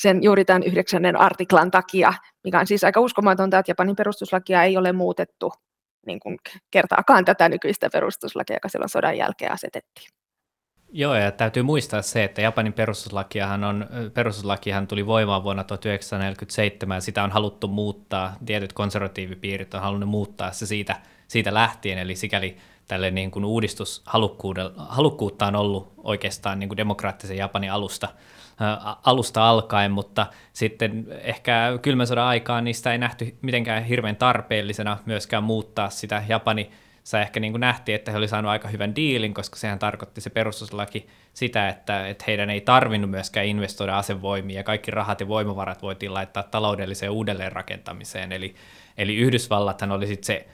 [0.00, 2.12] sen juuri tämän yhdeksännen artiklan takia,
[2.44, 5.52] mikä on siis aika uskomatonta, että Japanin perustuslakia ei ole muutettu
[6.06, 6.38] niin kuin
[6.70, 10.08] kertaakaan tätä nykyistä perustuslakia, joka silloin sodan jälkeen asetettiin.
[10.92, 17.00] Joo, ja täytyy muistaa se, että Japanin perustuslakihan, on, perustuslakihan tuli voimaan vuonna 1947, ja
[17.00, 20.96] sitä on haluttu muuttaa, tietyt konservatiivipiirit on halunnut muuttaa se siitä,
[21.28, 27.72] siitä lähtien, eli sikäli tälle niin kuin uudistushalukkuutta on ollut oikeastaan niin kuin demokraattisen Japanin
[27.72, 28.08] alusta,
[29.04, 35.42] alusta alkaen, mutta sitten ehkä kylmän sodan aikaan niistä ei nähty mitenkään hirveän tarpeellisena myöskään
[35.42, 36.70] muuttaa sitä Japani
[37.08, 40.30] sä ehkä niin nähtiin, että he oli saanut aika hyvän diilin, koska sehän tarkoitti se
[40.30, 45.82] perustuslaki sitä, että, että heidän ei tarvinnut myöskään investoida asevoimiin ja kaikki rahat ja voimavarat
[45.82, 48.32] voitiin laittaa taloudelliseen uudelleenrakentamiseen.
[48.32, 48.54] Eli,
[48.98, 50.48] eli Yhdysvallathan oli sitten se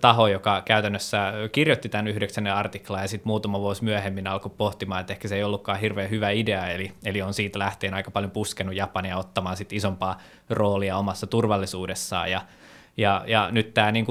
[0.00, 5.12] taho, joka käytännössä kirjoitti tämän yhdeksännen artiklan ja sitten muutama vuosi myöhemmin alkoi pohtimaan, että
[5.12, 8.74] ehkä se ei ollutkaan hirveän hyvä idea, eli, eli on siitä lähtien aika paljon puskenut
[8.74, 10.18] Japania ottamaan sit isompaa
[10.50, 12.30] roolia omassa turvallisuudessaan.
[12.30, 12.40] Ja
[12.96, 14.06] ja, ja nyt tämä niin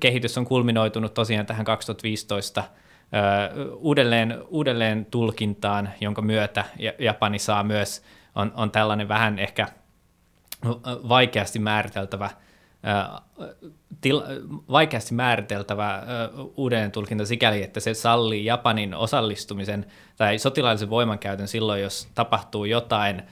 [0.00, 2.64] kehitys on kulminoitunut tosiaan tähän 2015
[3.76, 6.64] uudelleen, uudelleen tulkintaan, jonka myötä
[6.98, 8.02] Japani saa myös,
[8.34, 9.66] on, on tällainen vähän ehkä
[10.84, 12.30] vaikeasti määriteltävä
[14.00, 14.22] til,
[14.70, 16.02] vaikeasti määriteltävä
[16.56, 23.22] uudelleen tulkinta sikäli, että se sallii Japanin osallistumisen tai sotilaallisen voimankäytön silloin, jos tapahtuu jotain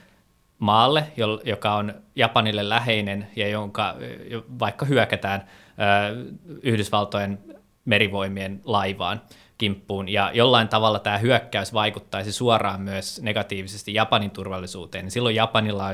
[0.59, 1.07] maalle,
[1.43, 3.95] joka on Japanille läheinen ja jonka
[4.59, 5.47] vaikka hyökätään
[6.63, 7.39] Yhdysvaltojen
[7.85, 9.21] merivoimien laivaan
[9.63, 15.89] kimppuun, ja jollain tavalla tämä hyökkäys vaikuttaisi suoraan myös negatiivisesti Japanin turvallisuuteen, niin silloin Japanilla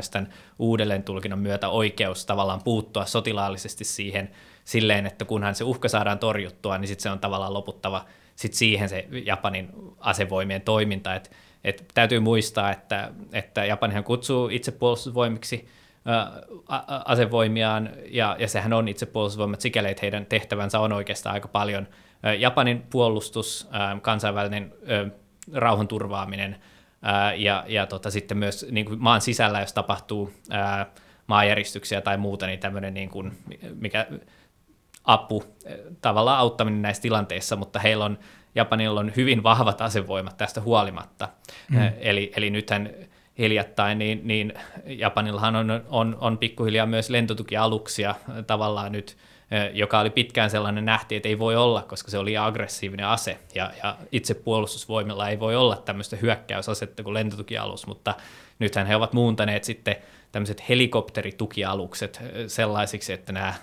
[0.59, 4.29] uudelleen tulkinnan myötä oikeus tavallaan puuttua sotilaallisesti siihen
[4.63, 8.05] silleen, että kunhan se uhka saadaan torjuttua, niin sitten se on tavallaan loputtava
[8.35, 11.29] sit siihen se Japanin asevoimien toiminta, että
[11.63, 15.67] et täytyy muistaa, että, että Japanihan kutsuu itsepuolustusvoimiksi
[17.05, 21.87] asevoimiaan, ja, ja sehän on itsepuolustusvoimat sikäli, että heidän tehtävänsä on oikeastaan aika paljon
[22.39, 23.69] Japanin puolustus,
[24.01, 24.73] kansainvälinen
[25.53, 26.55] rauhan turvaaminen,
[27.37, 30.33] ja, ja tota, sitten myös niin kuin maan sisällä, jos tapahtuu
[31.27, 33.31] maanjäristyksiä tai muuta, niin tämmöinen niin kuin,
[33.75, 34.07] mikä
[35.03, 35.43] apu,
[36.01, 38.19] tavallaan auttaminen näissä tilanteissa, mutta heillä on
[38.55, 41.29] Japanilla on hyvin vahvat asevoimat tästä huolimatta.
[41.69, 41.91] Mm.
[41.99, 42.89] Eli, eli nythän
[43.37, 44.53] hiljattain, niin, niin
[44.85, 48.15] Japanillahan on, on, on pikkuhiljaa myös lentotukialuksia
[48.47, 49.17] tavallaan nyt,
[49.73, 53.71] joka oli pitkään sellainen nähti, että ei voi olla, koska se oli aggressiivinen ase, ja,
[53.83, 58.15] ja itse puolustusvoimilla ei voi olla tämmöistä hyökkäysasetta kuin lentotukialus, mutta
[58.59, 59.95] nythän he ovat muuntaneet sitten
[60.31, 63.53] tämmöiset helikopteritukialukset sellaisiksi, että nämä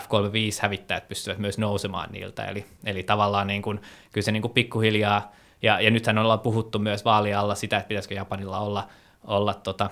[0.00, 2.44] F-35-hävittäjät pystyvät myös nousemaan niiltä.
[2.44, 3.80] Eli, eli tavallaan niin kuin,
[4.12, 5.32] kyllä se niin kuin pikkuhiljaa,
[5.62, 8.88] ja, ja nythän ollaan puhuttu myös vaalialla sitä, että pitäisikö Japanilla olla,
[9.24, 9.90] olla tota,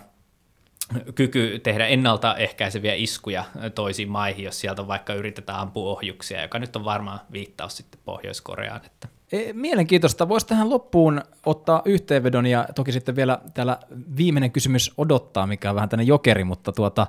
[1.15, 6.85] kyky tehdä ennaltaehkäiseviä iskuja toisiin maihin, jos sieltä vaikka yritetään ampua ohjuksia, joka nyt on
[6.85, 8.81] varmaan viittaus sitten Pohjois-Koreaan.
[8.87, 9.09] Että.
[9.33, 10.29] E, mielenkiintoista.
[10.29, 13.79] Voisi tähän loppuun ottaa yhteenvedon ja toki sitten vielä täällä
[14.17, 17.07] viimeinen kysymys odottaa, mikä on vähän tänne jokeri, mutta tuota,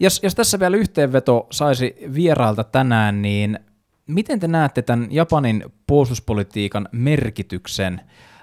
[0.00, 3.58] jos, jos tässä vielä yhteenveto saisi vierailta tänään, niin
[4.06, 8.00] miten te näette tämän Japanin puolustuspolitiikan merkityksen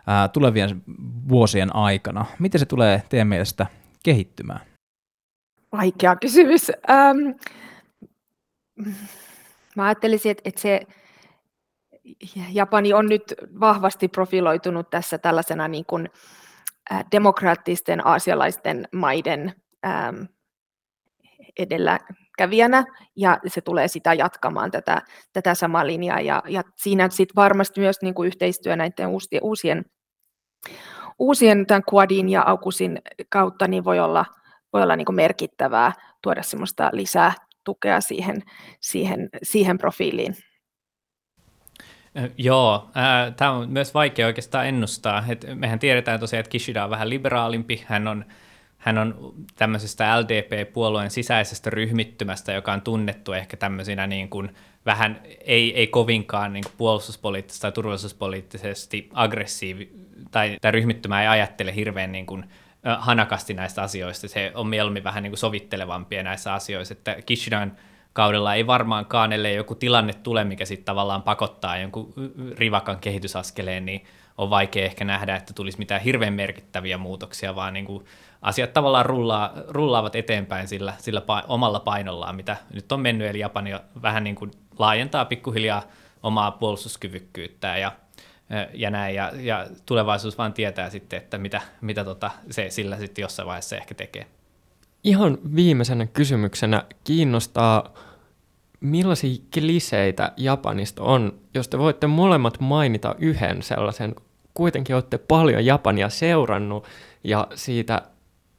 [0.07, 0.83] ää, tulevien
[1.29, 2.25] vuosien aikana?
[2.39, 3.65] Miten se tulee teidän mielestä
[4.05, 4.59] kehittymään?
[5.71, 6.71] Vaikea kysymys.
[6.89, 7.17] Ähm,
[9.75, 10.81] mä ajattelisin, että, että se
[12.51, 16.09] Japani on nyt vahvasti profiloitunut tässä tällaisena niin kuin,
[16.91, 19.53] äh, demokraattisten aasialaisten maiden
[19.85, 20.15] ähm,
[21.59, 22.85] edelläkävijänä,
[23.15, 25.01] ja se tulee sitä jatkamaan tätä,
[25.33, 29.85] tätä samaa linjaa, ja, ja siinä sitten varmasti myös niin kuin yhteistyö näiden uusien, uusien,
[31.19, 34.25] uusien tämän Quadin ja Aukusin kautta niin voi olla,
[34.73, 38.41] voi olla niin kuin merkittävää tuoda semmoista lisää tukea siihen,
[38.79, 40.35] siihen, siihen profiiliin.
[42.37, 42.89] Joo,
[43.37, 45.23] tämä on myös vaikea oikeastaan ennustaa.
[45.29, 47.83] Et mehän tiedetään tosiaan, että Kishida on vähän liberaalimpi.
[47.87, 48.25] Hän on,
[48.85, 54.55] hän on tämmöisestä LDP-puolueen sisäisestä ryhmittymästä, joka on tunnettu ehkä tämmöisenä niin kuin
[54.85, 59.91] vähän, ei, ei kovinkaan niin kuin puolustuspoliittisesti tai turvallisuuspoliittisesti aggressiivi,
[60.31, 62.45] tai tämä ryhmittymä ei ajattele hirveän niin kuin,
[62.97, 64.27] hanakasti näistä asioista.
[64.27, 67.77] Se on mieluummin vähän niin kuin sovittelevampia näissä asioissa, että Kishidan
[68.13, 72.13] kaudella ei varmaankaan, ellei joku tilanne tule, mikä sitten tavallaan pakottaa jonkun
[72.57, 74.03] rivakan kehitysaskeleen, niin
[74.37, 78.05] on vaikea ehkä nähdä, että tulisi mitään hirveän merkittäviä muutoksia, vaan niin kuin
[78.45, 83.39] asiat tavallaan rullaa, rullaavat eteenpäin sillä, sillä pa- omalla painollaan, mitä nyt on mennyt, eli
[83.39, 83.71] Japani
[84.01, 85.83] vähän niin kuin laajentaa pikkuhiljaa
[86.23, 87.91] omaa puolustuskyvykkyyttä ja,
[88.73, 93.21] ja näin, ja, ja tulevaisuus vaan tietää sitten, että mitä, mitä tota, se sillä sitten
[93.21, 94.25] jossain vaiheessa ehkä tekee.
[95.03, 97.93] Ihan viimeisenä kysymyksenä kiinnostaa,
[98.79, 104.15] millaisia kliseitä Japanista on, jos te voitte molemmat mainita yhden sellaisen,
[104.53, 106.85] kuitenkin olette paljon Japania seurannut
[107.23, 108.01] ja siitä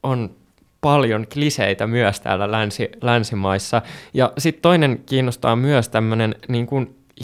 [0.07, 0.35] on
[0.81, 3.81] paljon kliseitä myös täällä länsi, länsimaissa.
[4.13, 6.67] Ja sitten toinen kiinnostaa myös tämmöinen niin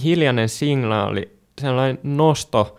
[0.04, 2.78] hiljainen signaali, sellainen nosto,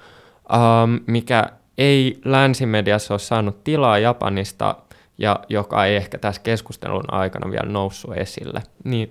[0.52, 1.46] ähm, mikä
[1.78, 4.76] ei länsimediassa ole saanut tilaa Japanista
[5.18, 8.62] ja joka ei ehkä tässä keskustelun aikana vielä noussut esille.
[8.84, 9.10] Niin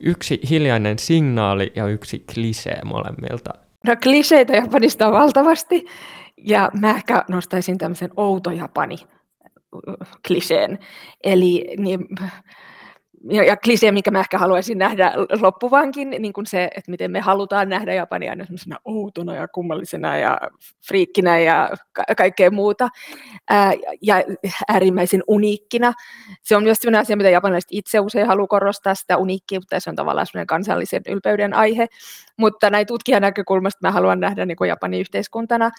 [0.00, 3.50] yksi hiljainen signaali ja yksi klisee molemmilta.
[3.86, 5.86] No kliseitä Japanista on valtavasti,
[6.36, 8.96] ja mä ehkä nostaisin tämmöisen outo Japani
[10.26, 10.78] kliseen.
[11.24, 12.08] Eli niin,
[13.30, 17.68] ja, klisee, minkä mä ehkä haluaisin nähdä loppuvankin, niin kuin se, että miten me halutaan
[17.68, 20.38] nähdä Japania semmoisena outona ja kummallisena ja
[20.88, 22.88] friikkinä ja ka- kaikkea muuta,
[23.50, 24.22] ää, ja
[24.68, 25.92] äärimmäisen uniikkina.
[26.42, 29.96] Se on myös sellainen asia, mitä japanilaiset itse usein haluaa korostaa, sitä uniikkiutta, se on
[29.96, 31.86] tavallaan sellainen kansallisen ylpeyden aihe,
[32.36, 35.70] mutta näin tutkijan näkökulmasta mä haluan nähdä niin kuin Japanin yhteiskuntana,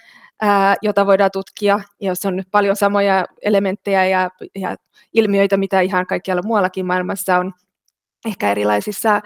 [0.41, 4.75] ää, jota voidaan tutkia, jos on nyt paljon samoja elementtejä ja, ja
[5.13, 7.53] ilmiöitä, mitä ihan kaikkialla muuallakin maailmassa on,
[8.25, 9.21] ehkä erilaisissa,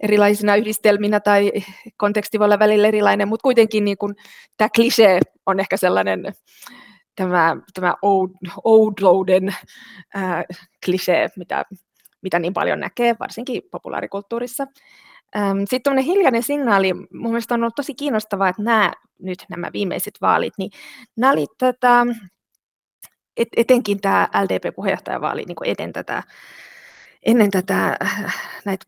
[0.00, 1.52] erilaisina yhdistelminä tai
[1.96, 4.14] konteksti voi olla välillä erilainen, mutta kuitenkin niin kuin,
[4.56, 6.34] tämä klisee on ehkä sellainen
[7.16, 7.94] tämä, tämä
[8.64, 9.54] oudouden
[10.84, 11.64] klisee, mitä,
[12.22, 14.66] mitä niin paljon näkee, varsinkin populaarikulttuurissa.
[15.58, 20.14] Sitten tuommoinen hiljainen signaali, mun mielestä on ollut tosi kiinnostavaa, että nämä nyt nämä viimeiset
[20.20, 20.70] vaalit, niin
[21.16, 22.06] nämä oli tätä,
[23.36, 26.22] et, etenkin tämä LDP-puheenjohtajavaali niin ennen tätä,
[27.22, 27.96] ennen tätä
[28.64, 28.86] näitä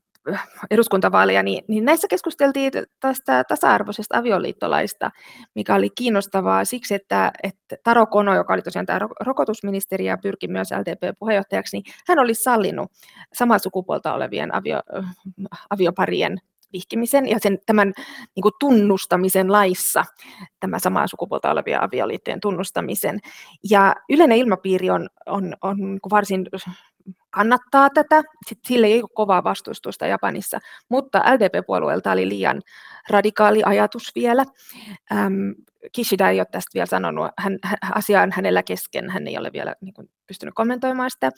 [0.70, 5.11] eduskuntavaaleja, niin, niin näissä keskusteltiin tästä tasa-arvoisesta avioliittolaista,
[5.55, 10.49] mikä oli kiinnostavaa siksi, että, että Taro Kono, joka oli tosiaan tämä rokotusministeri ja pyrki
[10.49, 12.93] myös LDP-puheenjohtajaksi, niin hän olisi sallinut
[13.35, 14.80] samaa sukupuolta olevien avio,
[15.70, 16.39] avioparien
[16.72, 17.93] vihkimisen ja sen, tämän
[18.37, 20.05] niin kuin tunnustamisen laissa,
[20.61, 23.20] tämä samaa sukupuolta olevia avioliittojen tunnustamisen.
[23.70, 26.47] Ja yleinen ilmapiiri on, on, on niin varsin
[27.35, 28.22] kannattaa tätä.
[28.49, 30.59] Sitten sille ei ole kovaa vastustusta Japanissa,
[30.89, 32.62] mutta LDP-puolueelta oli liian
[33.11, 34.45] radikaali ajatus vielä.
[35.12, 35.51] Ähm,
[35.93, 37.59] Kishida ei ole tästä vielä sanonut, hän,
[37.95, 41.30] asia on hänellä kesken, hän ei ole vielä niin kuin, pystynyt kommentoimaan sitä.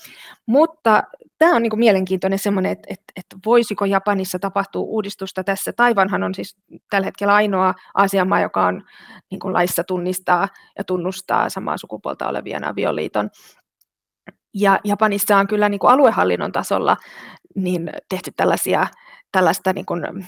[0.47, 1.03] Mutta
[1.39, 5.73] tämä on niin kuin, mielenkiintoinen semmoinen, että, että, että voisiko Japanissa tapahtua uudistusta tässä.
[5.73, 6.57] Taivanhan on siis
[6.91, 8.83] tällä hetkellä ainoa Aasian joka on
[9.31, 13.31] niin kuin, laissa tunnistaa ja tunnustaa samaa sukupuolta olevien avioliiton.
[14.59, 16.97] Ja Japanissa on kyllä niin kuin aluehallinnon tasolla
[17.55, 18.87] niin tehty tällaisia,
[19.33, 20.27] tällaista niin kuin,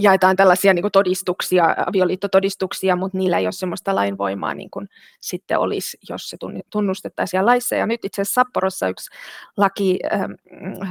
[0.00, 4.88] jaetaan tällaisia niin kuin todistuksia, avioliittotodistuksia, mutta niillä ei ole sellaista lainvoimaa niin kuin
[5.20, 6.36] sitten olisi, jos se
[6.72, 7.74] tunnustettaisiin laissa.
[7.74, 9.10] Ja nyt itse asiassa Sapporossa yksi
[9.56, 10.32] laki, ähm,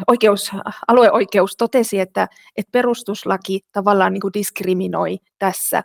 [0.07, 0.51] oikeus,
[0.87, 2.27] alueoikeus totesi, että,
[2.57, 5.83] että perustuslaki tavallaan niin kuin diskriminoi tässä,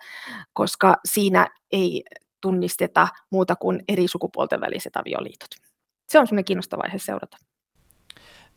[0.53, 2.05] koska siinä ei
[2.41, 5.64] tunnisteta muuta kuin eri sukupuolten väliset avioliitot.
[6.15, 7.37] Se on sellainen kiinnostava aihe seurata.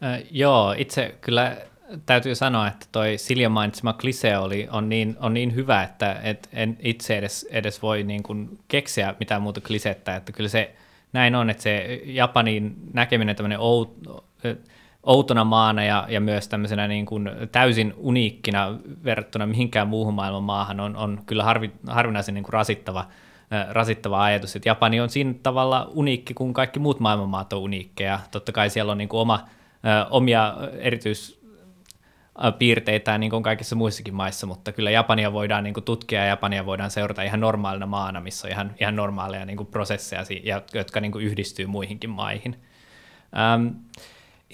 [0.03, 1.57] Äh, joo, itse kyllä
[2.05, 6.49] täytyy sanoa, että toi Silja mainitsema klise oli, on, niin, on niin hyvä, että et
[6.53, 10.75] en itse edes, edes voi niin kuin keksiä mitään muuta klisettä, että kyllä se
[11.13, 13.97] näin on, että se Japanin näkeminen tämmöinen out,
[15.03, 20.79] outona maana ja, ja myös tämmöisenä niin kuin täysin uniikkina verrattuna mihinkään muuhun maailman maahan
[20.79, 23.07] on, on kyllä harvi, harvinaisen niin kuin rasittava,
[23.69, 28.19] rasittava ajatus, että Japani on siinä tavalla uniikki, kun kaikki muut maailmanmaat on uniikkeja.
[28.31, 29.45] Totta kai siellä on niin kuin oma,
[30.09, 31.37] omia erityis
[32.59, 36.65] piirteitä niin kuin kaikissa muissakin maissa, mutta kyllä Japania voidaan niin kuin tutkia ja Japania
[36.65, 40.23] voidaan seurata ihan normaalina maana, missä on ihan, ihan normaaleja niin kuin prosesseja,
[40.73, 42.55] jotka niin kuin yhdistyy muihinkin maihin.
[43.37, 43.67] Ähm,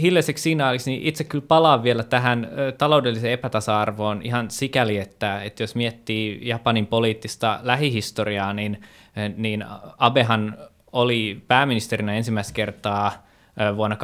[0.01, 5.75] hiljaiseksi signaaliksi, niin itse kyllä palaan vielä tähän taloudelliseen epätasa-arvoon ihan sikäli, että, että jos
[5.75, 8.81] miettii Japanin poliittista lähihistoriaa, niin,
[9.37, 9.65] niin
[9.97, 10.57] Abehan
[10.91, 13.25] oli pääministerinä ensimmäistä kertaa
[13.75, 13.97] vuonna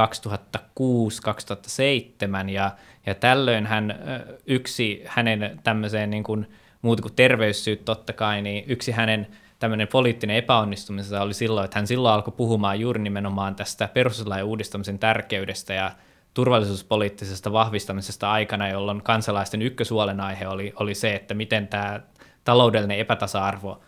[0.59, 2.71] 2006-2007, ja,
[3.05, 3.99] ja tällöin hän,
[4.45, 6.47] yksi hänen tämmöiseen niin kuin,
[6.81, 9.27] muuta kuin terveyssyyt totta kai, niin yksi hänen
[9.60, 14.99] tämmöinen poliittinen epäonnistumisensa oli silloin, että hän silloin alkoi puhumaan juuri nimenomaan tästä perustuslain uudistamisen
[14.99, 15.91] tärkeydestä ja
[16.34, 21.99] turvallisuuspoliittisesta vahvistamisesta aikana, jolloin kansalaisten ykkösuolenaihe oli, oli se, että miten tämä
[22.43, 23.82] taloudellinen epätasa-arvo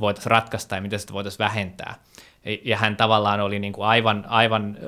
[0.00, 1.94] voitaisiin ratkaista ja miten sitä voitaisiin vähentää.
[2.64, 4.78] Ja hän tavallaan oli niin kuin aivan, aivan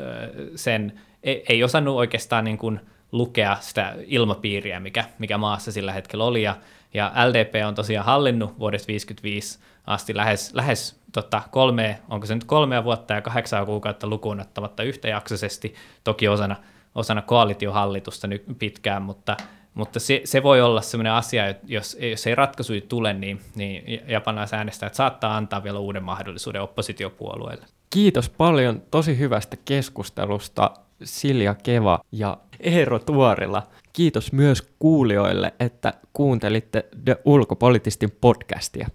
[0.57, 2.81] sen, ei, ei osannut oikeastaan niin kuin
[3.13, 6.57] lukea sitä ilmapiiriä, mikä, mikä maassa sillä hetkellä oli, ja,
[6.95, 12.45] ja LDP on tosiaan hallinnut vuodesta 1955 asti lähes, lähes tota, kolme, onko se nyt
[12.45, 15.75] kolmea vuotta ja kahdeksaa kuukautta lukuun ottamatta yhtäjaksoisesti,
[16.05, 16.57] toki osana,
[16.95, 19.37] osana koalitiohallitusta nyt pitkään, mutta,
[19.75, 24.95] mutta se, se voi olla sellainen asia, jos, jos ei ratkaisuja tule, niin, niin japanaisäänestäjät
[24.95, 27.67] saattaa antaa vielä uuden mahdollisuuden oppositiopuolueelle.
[27.91, 30.71] Kiitos paljon tosi hyvästä keskustelusta
[31.05, 33.63] Silja Keva ja Eero Tuorila.
[33.93, 38.89] Kiitos myös kuulijoille, että kuuntelitte The Ulkopolitistin podcastia.